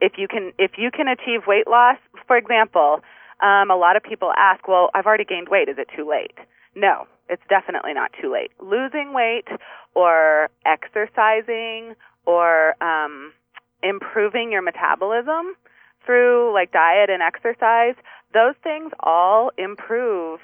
If 0.00 0.12
you 0.18 0.28
can 0.28 0.52
if 0.58 0.72
you 0.78 0.90
can 0.90 1.08
achieve 1.08 1.46
weight 1.46 1.66
loss, 1.66 1.96
for 2.26 2.36
example, 2.36 3.00
um, 3.40 3.70
a 3.70 3.76
lot 3.76 3.96
of 3.96 4.02
people 4.02 4.32
ask, 4.36 4.66
"Well, 4.68 4.90
I've 4.94 5.06
already 5.06 5.24
gained 5.24 5.48
weight. 5.48 5.68
Is 5.68 5.78
it 5.78 5.88
too 5.96 6.08
late?" 6.08 6.36
No, 6.74 7.06
it's 7.28 7.42
definitely 7.48 7.94
not 7.94 8.12
too 8.20 8.32
late. 8.32 8.50
Losing 8.60 9.12
weight 9.12 9.48
or 9.94 10.48
exercising 10.66 11.94
or 12.26 12.74
um, 12.82 13.32
improving 13.82 14.52
your 14.52 14.62
metabolism 14.62 15.56
through 16.04 16.52
like 16.52 16.72
diet 16.72 17.10
and 17.10 17.22
exercise, 17.22 17.94
those 18.32 18.54
things 18.62 18.92
all 19.00 19.50
improve 19.58 20.40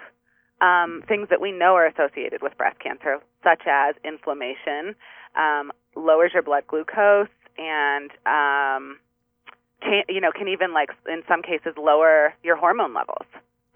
um, 0.61 1.03
things 1.09 1.29
that 1.31 1.41
we 1.41 1.53
know 1.53 1.75
are 1.75 1.87
associated 1.87 2.43
with 2.43 2.57
breast 2.59 2.79
cancer, 2.81 3.19
such 3.43 3.63
as 3.67 3.95
inflammation, 4.05 4.95
um, 5.37 5.73
lowers 5.97 6.33
your 6.35 6.43
blood 6.43 6.65
glucose, 6.67 7.29
and 7.57 8.11
um, 8.27 8.99
can, 9.81 10.03
you 10.09 10.21
know 10.21 10.31
can 10.33 10.49
even 10.49 10.73
like 10.73 10.91
in 11.09 11.23
some 11.27 11.43
cases 11.43 11.75
lower 11.79 12.35
your 12.43 12.57
hormone 12.57 12.95
levels 12.95 13.27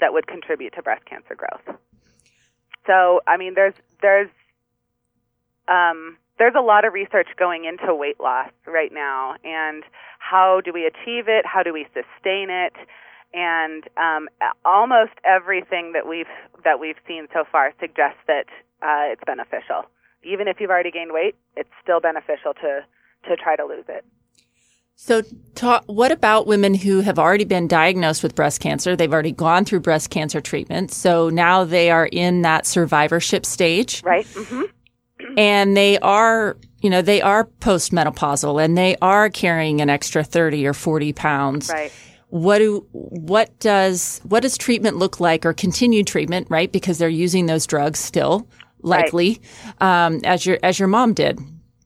that 0.01 0.13
would 0.13 0.27
contribute 0.27 0.75
to 0.75 0.83
breast 0.83 1.05
cancer 1.07 1.35
growth. 1.35 1.79
So 2.87 3.21
I 3.27 3.37
mean, 3.37 3.55
there's 3.55 3.75
there's 4.03 4.31
um, 5.69 6.19
there's 6.39 6.55
a 6.57 6.63
lot 6.63 6.85
of 6.85 6.93
research 6.93 7.29
going 7.39 7.65
into 7.65 7.95
weight 7.95 8.21
loss 8.21 8.51
right 8.67 8.93
now, 8.93 9.37
and 9.45 9.85
how 10.19 10.61
do 10.65 10.73
we 10.73 10.85
achieve 10.87 11.29
it? 11.29 11.47
How 11.47 11.63
do 11.63 11.73
we 11.73 11.87
sustain 11.95 12.49
it? 12.51 12.75
And 13.33 13.85
um, 13.97 14.29
almost 14.65 15.13
everything 15.25 15.93
that 15.93 16.09
we've 16.09 16.27
that 16.65 16.81
we've 16.81 16.97
seen 17.07 17.27
so 17.33 17.45
far 17.51 17.73
suggests 17.81 18.21
that 18.27 18.47
uh, 18.83 19.13
it's 19.13 19.23
beneficial. 19.27 19.85
Even 20.23 20.49
if 20.49 20.61
you've 20.61 20.71
already 20.71 20.91
gained 20.91 21.13
weight, 21.13 21.35
it's 21.57 21.71
still 21.83 22.01
beneficial 22.01 22.55
to 22.55 22.81
to 23.29 23.37
try 23.37 23.57
to 23.57 23.65
lose 23.65 23.85
it. 23.89 24.05
So, 24.97 25.23
ta- 25.57 25.83
what 25.87 26.13
about 26.13 26.47
women 26.47 26.73
who 26.73 27.01
have 27.01 27.19
already 27.19 27.45
been 27.45 27.67
diagnosed 27.67 28.23
with 28.23 28.37
breast 28.37 28.61
cancer? 28.61 28.95
They've 28.95 29.13
already 29.13 29.33
gone 29.33 29.65
through 29.65 29.81
breast 29.81 30.11
cancer 30.11 30.41
treatment. 30.41 30.93
So 30.93 31.29
now 31.31 31.65
they 31.65 31.91
are 31.91 32.07
in 32.07 32.43
that 32.43 32.65
survivorship 32.65 33.45
stage. 33.45 34.03
Right? 34.05 34.27
hmm 34.27 34.63
and 35.37 35.77
they 35.77 35.99
are 36.01 36.57
you 36.83 36.91
know 36.91 37.03
they 37.03 37.23
are 37.23 37.45
postmenopausal 37.61 38.63
and 38.63 38.77
they 38.77 38.97
are 39.01 39.29
carrying 39.31 39.81
an 39.81 39.89
extra 39.91 40.25
30 40.25 40.67
or 40.67 40.75
40 40.75 41.13
pounds 41.13 41.71
Right. 41.71 41.93
what 42.29 42.59
do 42.59 42.87
what 42.93 43.57
does 43.61 44.21
what 44.25 44.41
does 44.43 44.59
treatment 44.59 44.97
look 44.97 45.21
like 45.21 45.47
or 45.47 45.53
continued 45.53 46.07
treatment 46.07 46.47
right 46.51 46.71
because 46.71 46.99
they're 46.99 47.09
using 47.09 47.47
those 47.47 47.67
drugs 47.67 47.99
still 48.01 48.49
likely 48.83 49.41
um, 49.81 50.21
as 50.25 50.45
your 50.47 50.59
as 50.63 50.79
your 50.79 50.89
mom 50.89 51.15
did 51.15 51.39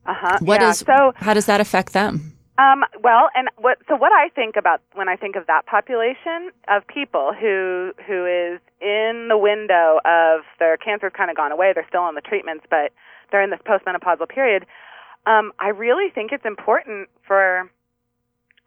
Uh 0.06 0.14
huh. 0.16 0.38
What 0.40 0.60
yeah. 0.60 0.70
is 0.70 0.78
so? 0.78 1.12
how 1.16 1.34
does 1.34 1.46
that 1.46 1.60
affect 1.60 1.92
them 1.92 2.32
Um, 2.58 2.82
well, 3.04 3.28
and 3.36 3.48
what 3.58 3.78
so 3.88 3.94
what 3.94 4.12
I 4.12 4.30
think 4.30 4.56
about 4.56 4.80
when 4.94 5.08
I 5.08 5.14
think 5.16 5.36
of 5.36 5.46
that 5.46 5.66
population 5.66 6.50
of 6.66 6.84
people 6.88 7.32
who 7.38 7.92
who 8.06 8.26
is 8.26 8.58
in 8.80 9.26
the 9.28 9.38
window 9.38 9.98
of 10.04 10.42
their 10.58 10.76
cancer's 10.76 11.12
kind 11.16 11.30
of 11.30 11.36
gone 11.36 11.52
away, 11.52 11.72
they're 11.74 11.86
still 11.88 12.02
on 12.02 12.14
the 12.16 12.20
treatments, 12.20 12.64
but 12.70 12.90
they're 13.30 13.42
this 13.50 13.60
postmenopausal 13.66 14.28
period. 14.28 14.66
Um, 15.26 15.52
I 15.58 15.68
really 15.68 16.10
think 16.10 16.32
it's 16.32 16.44
important 16.44 17.08
for 17.26 17.70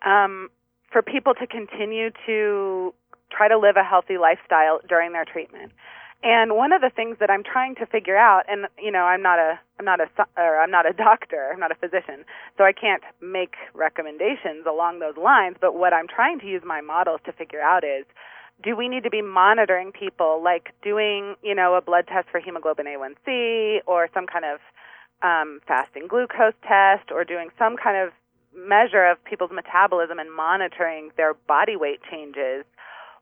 um, 0.06 0.50
for 0.92 1.02
people 1.02 1.34
to 1.36 1.48
continue 1.48 2.12
to 2.26 2.94
try 3.32 3.48
to 3.48 3.58
live 3.58 3.78
a 3.78 3.84
healthy 3.84 4.18
lifestyle 4.18 4.80
during 4.88 5.14
their 5.14 5.26
treatment. 5.26 5.72
And 6.24 6.56
one 6.56 6.72
of 6.72 6.82
the 6.82 6.92
things 6.92 7.18
that 7.20 7.32
I'm 7.32 7.44
trying 7.44 7.74
to 7.76 7.86
figure 7.88 8.18
out, 8.18 8.44
and 8.48 8.68
you 8.78 8.92
know, 8.92 9.06
I'm 9.06 9.24
not 9.24 9.40
a, 9.40 9.60
I'm 9.80 9.86
not 9.86 10.00
a, 10.00 10.08
or 10.38 10.60
I'm 10.60 10.70
not 10.70 10.88
a 10.88 10.94
doctor, 11.08 11.50
I'm 11.52 11.60
not 11.60 11.72
a 11.72 11.76
physician, 11.76 12.26
so 12.58 12.64
I 12.64 12.74
can't 12.74 13.02
make 13.22 13.56
recommendations 13.74 14.66
along 14.68 15.00
those 15.00 15.18
lines. 15.18 15.56
But 15.60 15.76
what 15.76 15.94
I'm 15.94 16.08
trying 16.08 16.40
to 16.42 16.46
use 16.46 16.62
my 16.66 16.82
models 16.82 17.22
to 17.26 17.32
figure 17.32 17.62
out 17.62 17.84
is, 17.84 18.06
do 18.64 18.76
we 18.76 18.88
need 18.88 19.04
to 19.04 19.10
be 19.10 19.22
monitoring 19.22 19.92
people, 19.92 20.42
like 20.44 20.74
doing, 20.84 21.36
you 21.42 21.56
know, 21.56 21.76
a 21.76 21.82
blood 21.82 22.08
test 22.08 22.28
for 22.30 22.40
hemoglobin 22.40 22.86
A1C 22.86 23.80
or 23.86 24.10
some 24.14 24.28
kind 24.28 24.46
of 24.46 24.60
um, 25.24 25.60
fasting 25.68 26.08
glucose 26.08 26.54
test 26.68 27.12
or 27.12 27.24
doing 27.24 27.50
some 27.58 27.76
kind 27.78 27.98
of 27.98 28.14
measure 28.56 29.06
of 29.06 29.24
people's 29.24 29.52
metabolism 29.54 30.20
and 30.20 30.34
monitoring 30.36 31.12
their 31.18 31.34
body 31.34 31.76
weight 31.76 32.00
changes 32.10 32.66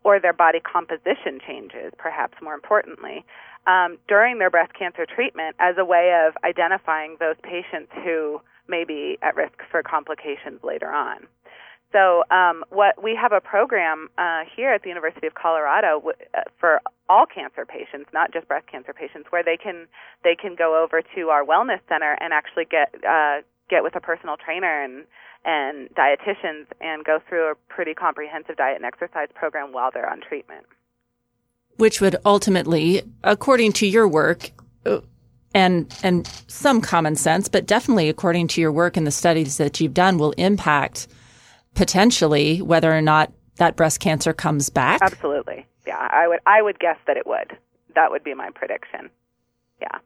or 0.04 0.19
their 0.19 0.34
body 0.34 0.60
composition 0.60 1.39
changes, 1.45 1.91
perhaps 1.97 2.38
more 2.41 2.54
importantly, 2.54 3.25
um, 3.67 3.97
during 4.08 4.39
their 4.39 4.49
breast 4.49 4.73
cancer 4.73 5.06
treatment 5.06 5.56
as 5.60 5.75
a 5.78 5.86
way 5.86 6.25
of 6.25 6.34
identifying 6.43 7.17
those 7.19 7.36
patients 7.43 7.91
who 8.04 8.41
may 8.67 8.86
be 8.86 9.17
at 9.21 9.36
risk 9.36 9.60
for 9.69 9.84
complications 9.84 10.63
later 10.63 10.89
on. 10.89 11.28
So, 11.91 12.23
um, 12.30 12.63
what 12.69 13.02
we 13.02 13.17
have 13.19 13.32
a 13.32 13.41
program 13.41 14.10
uh, 14.17 14.41
here 14.56 14.71
at 14.71 14.84
the 14.84 14.89
University 14.89 15.25
of 15.25 15.34
Colorado 15.34 15.97
w- 15.97 16.13
uh, 16.38 16.41
for 16.60 16.82
all 17.10 17.25
cancer 17.25 17.65
patients, 17.65 18.10
not 18.13 18.32
just 18.32 18.47
breast 18.47 18.67
cancer 18.67 18.93
patients, 18.93 19.28
where 19.32 19.43
they 19.43 19.58
can 19.58 19.88
they 20.23 20.36
can 20.36 20.56
go 20.56 20.82
over 20.82 21.02
to 21.15 21.30
our 21.30 21.43
wellness 21.43 21.80
center 21.89 22.15
and 22.21 22.32
actually 22.32 22.65
get 22.65 22.93
uh, 23.08 23.41
get 23.69 23.82
with 23.82 23.95
a 23.95 23.99
personal 23.99 24.38
trainer 24.38 24.84
and 24.84 25.06
and 25.45 25.89
dietitians 25.95 26.65
and 26.80 27.04
go 27.06 27.19
through 27.28 27.52
a 27.52 27.56
pretty 27.69 27.95
comprehensive 27.95 28.58
diet 28.58 28.75
and 28.75 28.86
exercise 28.86 29.30
program 29.34 29.71
while 29.71 29.89
they're 29.91 30.10
on 30.10 30.21
treatment. 30.21 30.65
Which 31.78 32.02
would 32.02 32.17
ultimately, 32.25 33.02
according 33.23 33.71
to 33.73 33.88
your 33.88 34.08
work, 34.08 34.52
uh, 34.86 34.99
and 35.56 35.91
and 36.04 36.28
some 36.47 36.82
common 36.82 37.15
sense, 37.15 37.47
but 37.47 37.65
definitely 37.65 38.10
according 38.10 38.47
to 38.49 38.62
your 38.62 38.71
work 38.71 38.95
and 38.95 39.08
the 39.08 39.12
studies 39.12 39.58
that 39.58 39.80
you've 39.80 39.95
done, 39.95 40.19
will 40.19 40.34
impact 40.34 41.08
potentially 41.80 42.62
whether 42.62 42.94
or 42.94 43.02
not 43.02 43.32
that 43.56 43.78
breast 43.78 44.02
cancer 44.02 44.34
comes 44.34 44.70
back. 44.70 45.00
Absolutely, 45.02 45.65
yeah. 45.88 46.10
I 46.12 46.28
would 46.28 46.39
I 46.46 46.62
would 46.62 46.78
guess 46.78 46.98
that 47.08 47.15
it 47.15 47.26
would. 47.26 47.58
That 47.96 48.12
would 48.12 48.22
be 48.22 48.34
my 48.34 48.50
prediction. 48.50 49.10
Yeah. 49.82 50.00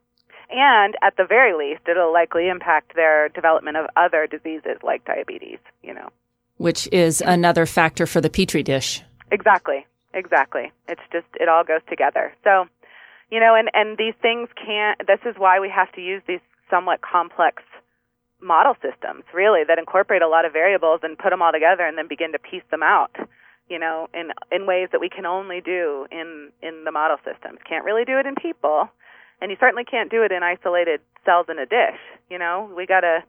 And 0.51 0.95
at 1.01 1.17
the 1.17 1.25
very 1.25 1.57
least, 1.57 1.81
it'll 1.89 2.13
likely 2.13 2.47
impact 2.47 2.93
their 2.95 3.29
development 3.29 3.77
of 3.77 3.87
other 3.97 4.27
diseases 4.27 4.77
like 4.83 5.03
diabetes, 5.05 5.57
you 5.81 5.95
know. 5.95 6.09
Which 6.57 6.87
is 6.91 7.21
another 7.21 7.65
factor 7.65 8.05
for 8.05 8.21
the 8.21 8.29
petri 8.29 8.61
dish. 8.61 9.01
Exactly. 9.31 9.87
Exactly. 10.13 10.71
It's 10.87 11.01
just 11.11 11.25
it 11.39 11.49
all 11.49 11.63
goes 11.63 11.81
together. 11.89 12.33
So, 12.43 12.65
you 13.31 13.39
know, 13.39 13.55
and 13.55 13.71
and 13.73 13.97
these 13.97 14.13
things 14.21 14.47
can't 14.63 14.99
this 15.07 15.21
is 15.25 15.33
why 15.39 15.59
we 15.59 15.69
have 15.69 15.91
to 15.93 16.01
use 16.01 16.21
these 16.27 16.41
somewhat 16.69 17.01
complex 17.01 17.63
model 18.43 18.75
systems, 18.81 19.23
really, 19.33 19.63
that 19.67 19.79
incorporate 19.79 20.21
a 20.21 20.27
lot 20.27 20.45
of 20.45 20.53
variables 20.53 20.99
and 21.03 21.17
put 21.17 21.29
them 21.31 21.41
all 21.41 21.51
together 21.51 21.85
and 21.85 21.97
then 21.97 22.07
begin 22.07 22.31
to 22.33 22.39
piece 22.39 22.63
them 22.71 22.83
out, 22.83 23.15
you 23.69 23.79
know, 23.79 24.07
in 24.13 24.31
in 24.51 24.65
ways 24.65 24.89
that 24.91 25.01
we 25.01 25.09
can 25.09 25.25
only 25.25 25.61
do 25.61 26.05
in 26.11 26.51
in 26.61 26.83
the 26.85 26.91
model 26.91 27.17
systems. 27.23 27.59
Can't 27.67 27.85
really 27.85 28.05
do 28.05 28.19
it 28.19 28.25
in 28.25 28.35
people, 28.35 28.89
and 29.41 29.49
you 29.49 29.57
certainly 29.59 29.85
can't 29.85 30.11
do 30.11 30.23
it 30.23 30.31
in 30.31 30.43
isolated 30.43 31.01
cells 31.25 31.47
in 31.49 31.57
a 31.57 31.65
dish. 31.65 31.99
You 32.29 32.37
know, 32.37 32.69
we 32.75 32.85
gotta 32.85 33.23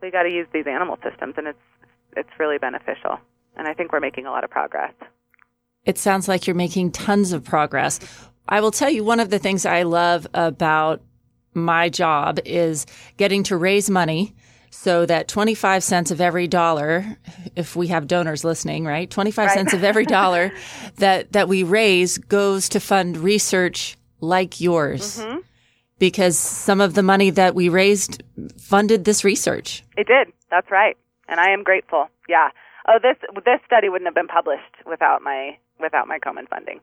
we 0.00 0.10
gotta 0.10 0.30
use 0.30 0.46
these 0.52 0.66
animal 0.66 0.98
systems, 1.02 1.34
and 1.36 1.48
it's 1.48 1.66
it's 2.16 2.30
really 2.38 2.58
beneficial. 2.58 3.18
And 3.56 3.68
I 3.68 3.74
think 3.74 3.92
we're 3.92 4.00
making 4.00 4.26
a 4.26 4.30
lot 4.30 4.44
of 4.44 4.50
progress. 4.50 4.94
It 5.84 5.98
sounds 5.98 6.28
like 6.28 6.46
you're 6.46 6.56
making 6.56 6.92
tons 6.92 7.32
of 7.32 7.44
progress. 7.44 7.98
I 8.48 8.60
will 8.60 8.70
tell 8.70 8.90
you 8.90 9.04
one 9.04 9.20
of 9.20 9.30
the 9.30 9.38
things 9.38 9.66
I 9.66 9.82
love 9.82 10.26
about 10.32 11.02
my 11.54 11.88
job 11.88 12.38
is 12.44 12.86
getting 13.16 13.42
to 13.44 13.56
raise 13.56 13.90
money 13.90 14.34
so 14.72 15.04
that 15.04 15.28
25 15.28 15.84
cents 15.84 16.10
of 16.10 16.20
every 16.20 16.48
dollar, 16.48 17.18
if 17.54 17.76
we 17.76 17.88
have 17.88 18.06
donors 18.06 18.42
listening, 18.42 18.86
right? 18.86 19.08
25 19.10 19.46
right. 19.46 19.54
cents 19.54 19.74
of 19.74 19.84
every 19.84 20.06
dollar 20.06 20.50
that, 20.96 21.32
that 21.32 21.46
we 21.46 21.62
raise 21.62 22.16
goes 22.16 22.70
to 22.70 22.80
fund 22.80 23.18
research 23.18 23.98
like 24.20 24.60
yours. 24.60 25.18
Mm-hmm. 25.18 25.38
Because 25.98 26.38
some 26.38 26.80
of 26.80 26.94
the 26.94 27.02
money 27.02 27.30
that 27.30 27.54
we 27.54 27.68
raised 27.68 28.22
funded 28.58 29.04
this 29.04 29.24
research. 29.24 29.84
It 29.96 30.08
did. 30.08 30.32
That's 30.50 30.70
right. 30.70 30.96
And 31.28 31.38
I 31.38 31.50
am 31.50 31.62
grateful. 31.62 32.08
Yeah. 32.28 32.48
Oh, 32.88 32.98
this 33.00 33.16
this 33.44 33.60
study 33.64 33.88
wouldn't 33.88 34.08
have 34.08 34.14
been 34.14 34.26
published 34.26 34.74
without 34.84 35.22
my 35.22 35.56
without 35.78 36.08
my 36.08 36.18
Komen 36.18 36.48
funding. 36.48 36.80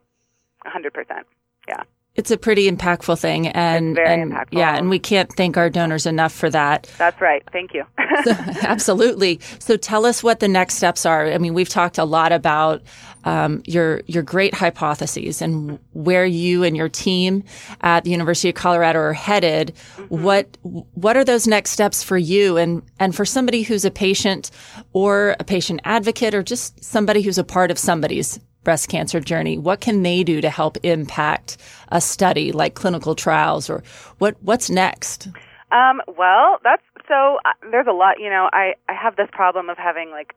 100%. 0.66 1.24
Yeah 1.68 1.84
it's 2.16 2.32
a 2.32 2.38
pretty 2.38 2.70
impactful 2.70 3.18
thing 3.20 3.48
and, 3.48 3.98
and 3.98 4.34
impactful. 4.34 4.48
yeah 4.52 4.76
and 4.76 4.90
we 4.90 5.00
can't 5.00 5.32
thank 5.34 5.56
our 5.58 5.70
donors 5.70 6.06
enough 6.06 6.34
for 6.34 6.50
that. 6.50 6.92
That's 6.98 7.20
right. 7.22 7.44
Thank 7.52 7.74
you. 7.74 7.84
So, 8.26 8.32
absolutely. 8.64 9.40
So 9.60 9.78
tell 9.78 10.06
us 10.06 10.22
what 10.24 10.40
the 10.42 10.48
next 10.48 10.74
steps 10.76 11.06
are. 11.06 11.28
I 11.28 11.38
mean 11.38 11.54
we've 11.54 11.70
talked 11.70 11.98
a 11.98 12.04
lot 12.04 12.32
about 12.32 12.82
um, 13.24 13.62
your 13.66 14.02
your 14.08 14.24
great 14.24 14.54
hypotheses 14.54 15.42
and 15.42 15.80
where 15.94 16.26
you 16.26 16.64
and 16.64 16.76
your 16.76 16.90
team 16.90 17.44
at 17.82 18.04
the 18.04 18.10
university 18.10 18.50
of 18.50 18.56
colorado 18.56 19.00
are 19.00 19.14
headed. 19.14 19.74
Mm-hmm. 19.96 20.24
what 20.24 20.58
what 20.64 21.16
are 21.18 21.24
those 21.24 21.48
next 21.48 21.72
steps 21.72 22.04
for 22.04 22.18
you 22.18 22.58
and 22.58 22.82
and 23.00 23.16
for 23.16 23.26
somebody 23.26 23.62
who's 23.62 23.86
a 23.86 23.92
patient 23.92 24.52
or 24.92 25.36
a 25.40 25.44
patient 25.44 25.80
advocate 25.86 26.34
or 26.34 26.44
just 26.44 26.84
somebody 26.84 27.22
who's 27.22 27.38
a 27.38 27.44
part 27.44 27.72
of 27.72 27.78
somebody's 27.78 28.40
breast 28.64 28.90
cancer 28.90 29.20
journey? 29.20 29.58
What 29.58 29.82
can 29.82 30.04
they 30.04 30.24
do 30.24 30.42
to 30.42 30.50
help 30.50 30.78
impact 30.84 31.58
a 31.90 32.02
study 32.02 32.52
like 32.52 32.76
clinical 32.76 33.16
trials 33.16 33.70
or 33.70 33.84
what, 34.18 34.36
what's 34.42 34.70
next? 34.70 35.30
Um, 35.72 36.02
well, 36.18 36.58
that's 36.64 36.84
so 37.08 37.40
uh, 37.46 37.52
there's 37.72 37.88
a 37.88 37.94
lot, 37.94 38.20
you 38.20 38.30
know, 38.30 38.50
I, 38.54 38.76
I 38.88 38.94
have 38.94 39.16
this 39.16 39.30
problem 39.32 39.70
of 39.70 39.78
having 39.78 40.12
like 40.12 40.36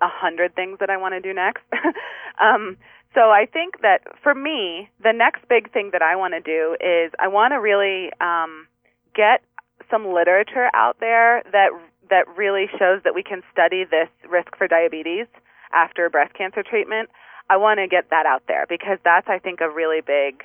a 0.00 0.08
hundred 0.08 0.54
things 0.54 0.78
that 0.80 0.90
I 0.90 0.96
want 0.96 1.14
to 1.14 1.20
do 1.20 1.32
next. 1.32 1.62
um, 2.42 2.76
so 3.14 3.30
I 3.30 3.46
think 3.46 3.80
that 3.82 4.00
for 4.22 4.34
me, 4.34 4.90
the 5.02 5.12
next 5.12 5.46
big 5.48 5.72
thing 5.72 5.90
that 5.92 6.02
I 6.02 6.16
want 6.16 6.34
to 6.34 6.40
do 6.40 6.76
is 6.80 7.12
I 7.18 7.28
want 7.28 7.52
to 7.52 7.60
really 7.60 8.10
um, 8.20 8.66
get 9.14 9.42
some 9.90 10.12
literature 10.12 10.68
out 10.74 10.96
there 11.00 11.42
that 11.52 11.70
that 12.10 12.26
really 12.36 12.66
shows 12.78 13.00
that 13.04 13.14
we 13.14 13.22
can 13.22 13.42
study 13.50 13.84
this 13.84 14.08
risk 14.28 14.56
for 14.58 14.68
diabetes 14.68 15.26
after 15.72 16.10
breast 16.10 16.34
cancer 16.34 16.62
treatment. 16.62 17.08
I 17.50 17.56
want 17.56 17.78
to 17.78 17.86
get 17.86 18.10
that 18.10 18.26
out 18.26 18.42
there 18.48 18.66
because 18.68 18.98
that's, 19.04 19.28
I 19.28 19.38
think, 19.38 19.60
a 19.60 19.68
really 19.68 20.00
big, 20.00 20.42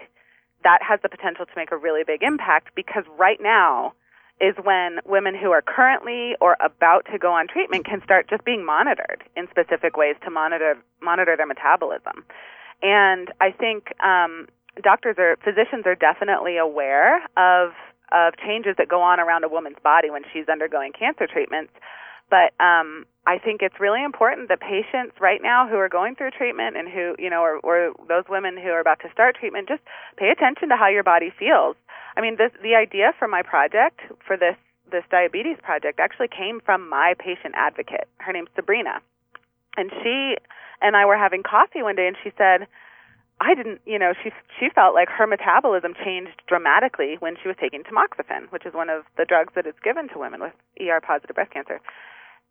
that 0.64 0.80
has 0.82 1.00
the 1.02 1.10
potential 1.10 1.46
to 1.46 1.52
make 1.56 1.72
a 1.72 1.78
really 1.78 2.04
big 2.06 2.22
impact 2.24 2.76
because 2.76 3.04
right 3.18 3.40
now 3.42 3.94
is 4.42 4.56
when 4.64 5.00
women 5.06 5.36
who 5.36 5.52
are 5.52 5.62
currently 5.62 6.36
or 6.40 6.56
about 6.64 7.06
to 7.12 7.18
go 7.18 7.32
on 7.34 7.48
treatment 7.48 7.86
can 7.86 8.02
start 8.04 8.30
just 8.30 8.44
being 8.46 8.66
monitored 8.66 9.24
in 9.36 9.48
specific 9.50 9.98
ways 9.98 10.16
to 10.24 10.32
monitor, 10.32 10.76
monitor 11.02 11.36
their 11.36 11.48
metabolism. 11.48 12.24
And 12.82 13.32
I 13.42 13.52
think, 13.52 13.94
um, 14.02 14.48
doctors 14.82 15.16
or 15.18 15.38
physicians 15.44 15.86
are 15.86 15.96
definitely 15.96 16.58
aware 16.58 17.24
of 17.36 17.72
of 18.12 18.34
changes 18.44 18.74
that 18.78 18.90
go 18.90 19.02
on 19.02 19.20
around 19.20 19.44
a 19.44 19.50
woman's 19.50 19.78
body 19.84 20.10
when 20.10 20.24
she's 20.34 20.50
undergoing 20.50 20.92
cancer 20.98 21.28
treatments. 21.28 21.72
But 22.30 22.54
um, 22.64 23.06
I 23.26 23.38
think 23.38 23.62
it's 23.62 23.80
really 23.80 24.04
important 24.04 24.50
that 24.50 24.60
patients 24.60 25.18
right 25.20 25.42
now 25.42 25.68
who 25.68 25.76
are 25.76 25.90
going 25.90 26.16
through 26.16 26.32
treatment 26.32 26.78
and 26.78 26.88
who, 26.88 27.16
you 27.18 27.30
know, 27.30 27.42
or, 27.42 27.60
or 27.60 27.94
those 28.08 28.26
women 28.30 28.58
who 28.58 28.70
are 28.70 28.80
about 28.80 29.00
to 29.02 29.10
start 29.12 29.36
treatment, 29.36 29.68
just 29.68 29.82
pay 30.18 30.30
attention 30.30 30.70
to 30.70 30.76
how 30.76 30.88
your 30.88 31.04
body 31.04 31.32
feels. 31.38 31.76
I 32.18 32.22
mean, 32.22 32.38
this, 32.38 32.52
the 32.62 32.76
idea 32.76 33.14
for 33.18 33.28
my 33.28 33.42
project, 33.42 34.02
for 34.26 34.38
this, 34.38 34.56
this 34.92 35.04
diabetes 35.12 35.58
project, 35.62 36.00
actually 36.00 36.30
came 36.30 36.60
from 36.62 36.90
my 36.90 37.14
patient 37.18 37.54
advocate. 37.56 38.08
Her 38.18 38.34
name's 38.34 38.50
Sabrina. 38.56 39.02
And 39.78 39.92
she 40.02 40.36
and 40.82 40.96
I 40.96 41.06
were 41.06 41.18
having 41.18 41.44
coffee 41.44 41.84
one 41.84 41.96
day, 41.96 42.08
and 42.08 42.18
she 42.24 42.32
said, 42.38 42.68
I 43.42 43.56
didn't, 43.56 43.80
you 43.86 44.00
know, 44.00 44.14
she 44.22 44.32
she 44.60 44.68
felt 44.74 44.94
like 44.94 45.08
her 45.08 45.26
metabolism 45.26 45.94
changed 46.04 46.42
dramatically 46.48 47.16
when 47.20 47.38
she 47.42 47.48
was 47.48 47.56
taking 47.60 47.84
tamoxifen, 47.84 48.52
which 48.52 48.66
is 48.66 48.74
one 48.74 48.90
of 48.90 49.04
the 49.18 49.24
drugs 49.24 49.54
that 49.56 49.66
is 49.66 49.76
given 49.82 50.10
to 50.10 50.20
women 50.20 50.42
with 50.42 50.52
ER 50.82 51.00
positive 51.00 51.36
breast 51.36 51.52
cancer 51.52 51.80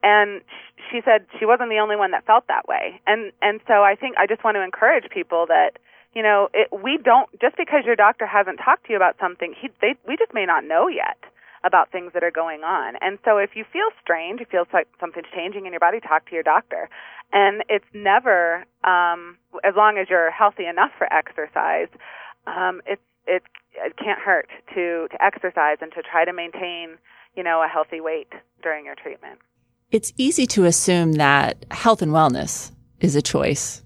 and 0.03 0.43
she 0.91 1.01
said 1.05 1.27
she 1.39 1.47
wasn't 1.47 1.71
the 1.71 1.79
only 1.79 1.97
one 1.97 2.13
that 2.13 2.25
felt 2.27 2.47
that 2.49 2.69
way. 2.69 3.01
And 3.07 3.33
and 3.43 3.61
so 3.67 3.83
i 3.83 3.95
think 3.95 4.17
i 4.19 4.27
just 4.27 4.45
want 4.45 4.57
to 4.57 4.63
encourage 4.63 5.11
people 5.11 5.47
that 5.49 5.79
you 6.15 6.23
know 6.23 6.49
it, 6.55 6.69
we 6.73 6.99
don't 6.99 7.29
just 7.41 7.57
because 7.57 7.85
your 7.85 7.97
doctor 7.97 8.27
hasn't 8.27 8.61
talked 8.65 8.87
to 8.87 8.91
you 8.91 8.97
about 8.97 9.17
something 9.21 9.55
he 9.59 9.69
they 9.81 9.97
we 10.07 10.17
just 10.17 10.33
may 10.35 10.47
not 10.47 10.65
know 10.65 10.89
yet 10.89 11.19
about 11.65 11.91
things 11.91 12.13
that 12.15 12.23
are 12.23 12.31
going 12.31 12.63
on. 12.63 12.95
And 13.01 13.19
so 13.25 13.37
if 13.39 13.51
you 13.57 13.65
feel 13.73 13.91
strange 14.01 14.41
you 14.41 14.47
feel 14.47 14.65
like 14.73 14.89
something's 15.01 15.27
changing 15.35 15.67
in 15.67 15.73
your 15.73 15.81
body 15.81 16.01
talk 16.01 16.27
to 16.29 16.35
your 16.35 16.45
doctor. 16.45 16.89
And 17.33 17.63
it's 17.69 17.89
never 17.93 18.65
um 18.85 19.37
as 19.65 19.75
long 19.77 19.99
as 19.99 20.09
you're 20.09 20.31
healthy 20.31 20.67
enough 20.67 20.93
for 20.97 21.13
exercise 21.13 21.89
um 22.47 22.81
it's 22.87 23.03
it 23.27 23.43
it 23.75 23.97
can't 23.97 24.19
hurt 24.19 24.49
to 24.75 25.09
to 25.11 25.23
exercise 25.23 25.79
and 25.81 25.93
to 25.93 26.03
try 26.03 26.25
to 26.25 26.33
maintain 26.33 26.97
you 27.37 27.43
know 27.43 27.63
a 27.63 27.69
healthy 27.69 28.01
weight 28.01 28.33
during 28.63 28.85
your 28.87 28.95
treatment 28.95 29.39
it's 29.91 30.13
easy 30.17 30.47
to 30.47 30.65
assume 30.65 31.13
that 31.13 31.65
health 31.71 32.03
and 32.03 32.13
wellness 32.13 32.73
is 33.01 33.17
a 33.17 33.23
choice. 33.23 33.83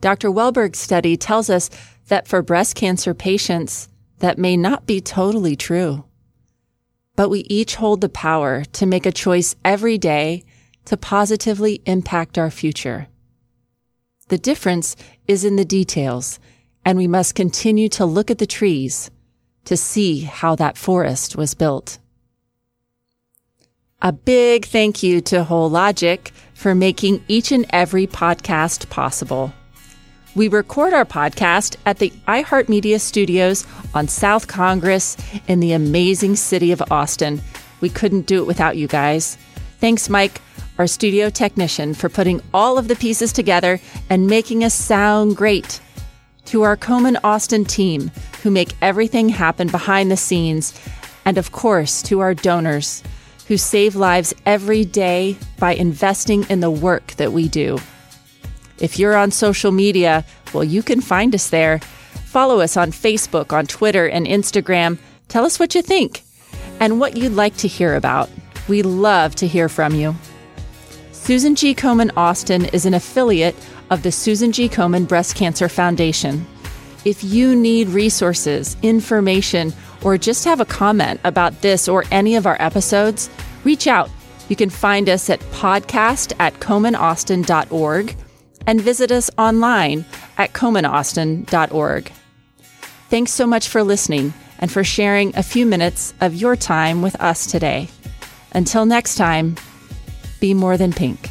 Dr. 0.00 0.30
Wellberg's 0.30 0.78
study 0.78 1.16
tells 1.16 1.48
us 1.48 1.70
that 2.08 2.28
for 2.28 2.42
breast 2.42 2.74
cancer 2.74 3.14
patients, 3.14 3.88
that 4.18 4.38
may 4.38 4.56
not 4.56 4.86
be 4.86 5.00
totally 5.00 5.56
true. 5.56 6.04
But 7.16 7.30
we 7.30 7.40
each 7.40 7.76
hold 7.76 8.00
the 8.00 8.08
power 8.08 8.64
to 8.64 8.86
make 8.86 9.06
a 9.06 9.12
choice 9.12 9.56
every 9.64 9.96
day 9.96 10.44
to 10.84 10.96
positively 10.96 11.80
impact 11.86 12.36
our 12.36 12.50
future. 12.50 13.08
The 14.28 14.38
difference 14.38 14.96
is 15.26 15.44
in 15.44 15.56
the 15.56 15.64
details, 15.64 16.40
and 16.84 16.98
we 16.98 17.06
must 17.06 17.34
continue 17.34 17.88
to 17.90 18.04
look 18.04 18.30
at 18.30 18.38
the 18.38 18.46
trees 18.46 19.10
to 19.64 19.76
see 19.76 20.20
how 20.20 20.56
that 20.56 20.76
forest 20.76 21.36
was 21.36 21.54
built. 21.54 21.98
A 24.04 24.10
big 24.10 24.64
thank 24.64 25.04
you 25.04 25.20
to 25.20 25.44
Hologic 25.44 26.32
for 26.54 26.74
making 26.74 27.22
each 27.28 27.52
and 27.52 27.64
every 27.70 28.08
podcast 28.08 28.90
possible. 28.90 29.52
We 30.34 30.48
record 30.48 30.92
our 30.92 31.04
podcast 31.04 31.76
at 31.86 32.00
the 32.00 32.10
iHeartMedia 32.26 33.00
studios 33.00 33.64
on 33.94 34.08
South 34.08 34.48
Congress 34.48 35.16
in 35.46 35.60
the 35.60 35.70
amazing 35.70 36.34
city 36.34 36.72
of 36.72 36.82
Austin. 36.90 37.40
We 37.80 37.90
couldn't 37.90 38.26
do 38.26 38.42
it 38.42 38.46
without 38.48 38.76
you 38.76 38.88
guys. 38.88 39.38
Thanks, 39.78 40.08
Mike, 40.08 40.40
our 40.78 40.88
studio 40.88 41.30
technician, 41.30 41.94
for 41.94 42.08
putting 42.08 42.42
all 42.52 42.78
of 42.78 42.88
the 42.88 42.96
pieces 42.96 43.32
together 43.32 43.78
and 44.10 44.26
making 44.26 44.64
us 44.64 44.74
sound 44.74 45.36
great. 45.36 45.80
To 46.46 46.62
our 46.62 46.76
Komen 46.76 47.20
Austin 47.22 47.64
team, 47.64 48.10
who 48.42 48.50
make 48.50 48.74
everything 48.82 49.28
happen 49.28 49.68
behind 49.68 50.10
the 50.10 50.16
scenes, 50.16 50.76
and 51.24 51.38
of 51.38 51.52
course, 51.52 52.02
to 52.02 52.18
our 52.18 52.34
donors 52.34 53.04
who 53.52 53.58
save 53.58 53.94
lives 53.94 54.32
every 54.46 54.82
day 54.82 55.36
by 55.58 55.74
investing 55.74 56.42
in 56.44 56.60
the 56.60 56.70
work 56.70 57.08
that 57.16 57.34
we 57.34 57.48
do. 57.48 57.78
If 58.78 58.98
you're 58.98 59.14
on 59.14 59.30
social 59.30 59.72
media, 59.72 60.24
well, 60.54 60.64
you 60.64 60.82
can 60.82 61.02
find 61.02 61.34
us 61.34 61.50
there. 61.50 61.78
Follow 62.24 62.60
us 62.60 62.78
on 62.78 62.92
Facebook, 62.92 63.52
on 63.52 63.66
Twitter, 63.66 64.06
and 64.08 64.26
Instagram. 64.26 64.96
Tell 65.28 65.44
us 65.44 65.58
what 65.58 65.74
you 65.74 65.82
think 65.82 66.22
and 66.80 66.98
what 66.98 67.14
you'd 67.14 67.34
like 67.34 67.54
to 67.58 67.68
hear 67.68 67.94
about. 67.94 68.30
We 68.68 68.80
love 68.80 69.34
to 69.34 69.46
hear 69.46 69.68
from 69.68 69.94
you. 69.96 70.16
Susan 71.12 71.54
G. 71.54 71.74
Komen 71.74 72.10
Austin 72.16 72.64
is 72.72 72.86
an 72.86 72.94
affiliate 72.94 73.54
of 73.90 74.02
the 74.02 74.12
Susan 74.12 74.50
G. 74.50 74.66
Komen 74.66 75.06
Breast 75.06 75.36
Cancer 75.36 75.68
Foundation. 75.68 76.46
If 77.04 77.22
you 77.22 77.54
need 77.54 77.88
resources, 77.88 78.78
information, 78.80 79.74
or 80.02 80.18
just 80.18 80.44
have 80.44 80.60
a 80.60 80.64
comment 80.64 81.20
about 81.22 81.60
this 81.60 81.86
or 81.86 82.04
any 82.10 82.34
of 82.34 82.46
our 82.46 82.56
episodes, 82.60 83.28
reach 83.64 83.86
out. 83.86 84.10
You 84.48 84.56
can 84.56 84.70
find 84.70 85.08
us 85.08 85.30
at 85.30 85.40
podcast 85.52 86.32
at 86.38 86.54
komenaustin.org 86.54 88.16
and 88.66 88.80
visit 88.80 89.10
us 89.10 89.30
online 89.38 90.04
at 90.38 90.52
komenaustin.org. 90.52 92.12
Thanks 93.08 93.32
so 93.32 93.46
much 93.46 93.68
for 93.68 93.82
listening 93.82 94.32
and 94.58 94.70
for 94.70 94.84
sharing 94.84 95.36
a 95.36 95.42
few 95.42 95.66
minutes 95.66 96.14
of 96.20 96.34
your 96.34 96.56
time 96.56 97.02
with 97.02 97.20
us 97.20 97.46
today. 97.46 97.88
Until 98.52 98.86
next 98.86 99.16
time, 99.16 99.56
be 100.40 100.54
more 100.54 100.76
than 100.76 100.92
pink. 100.92 101.30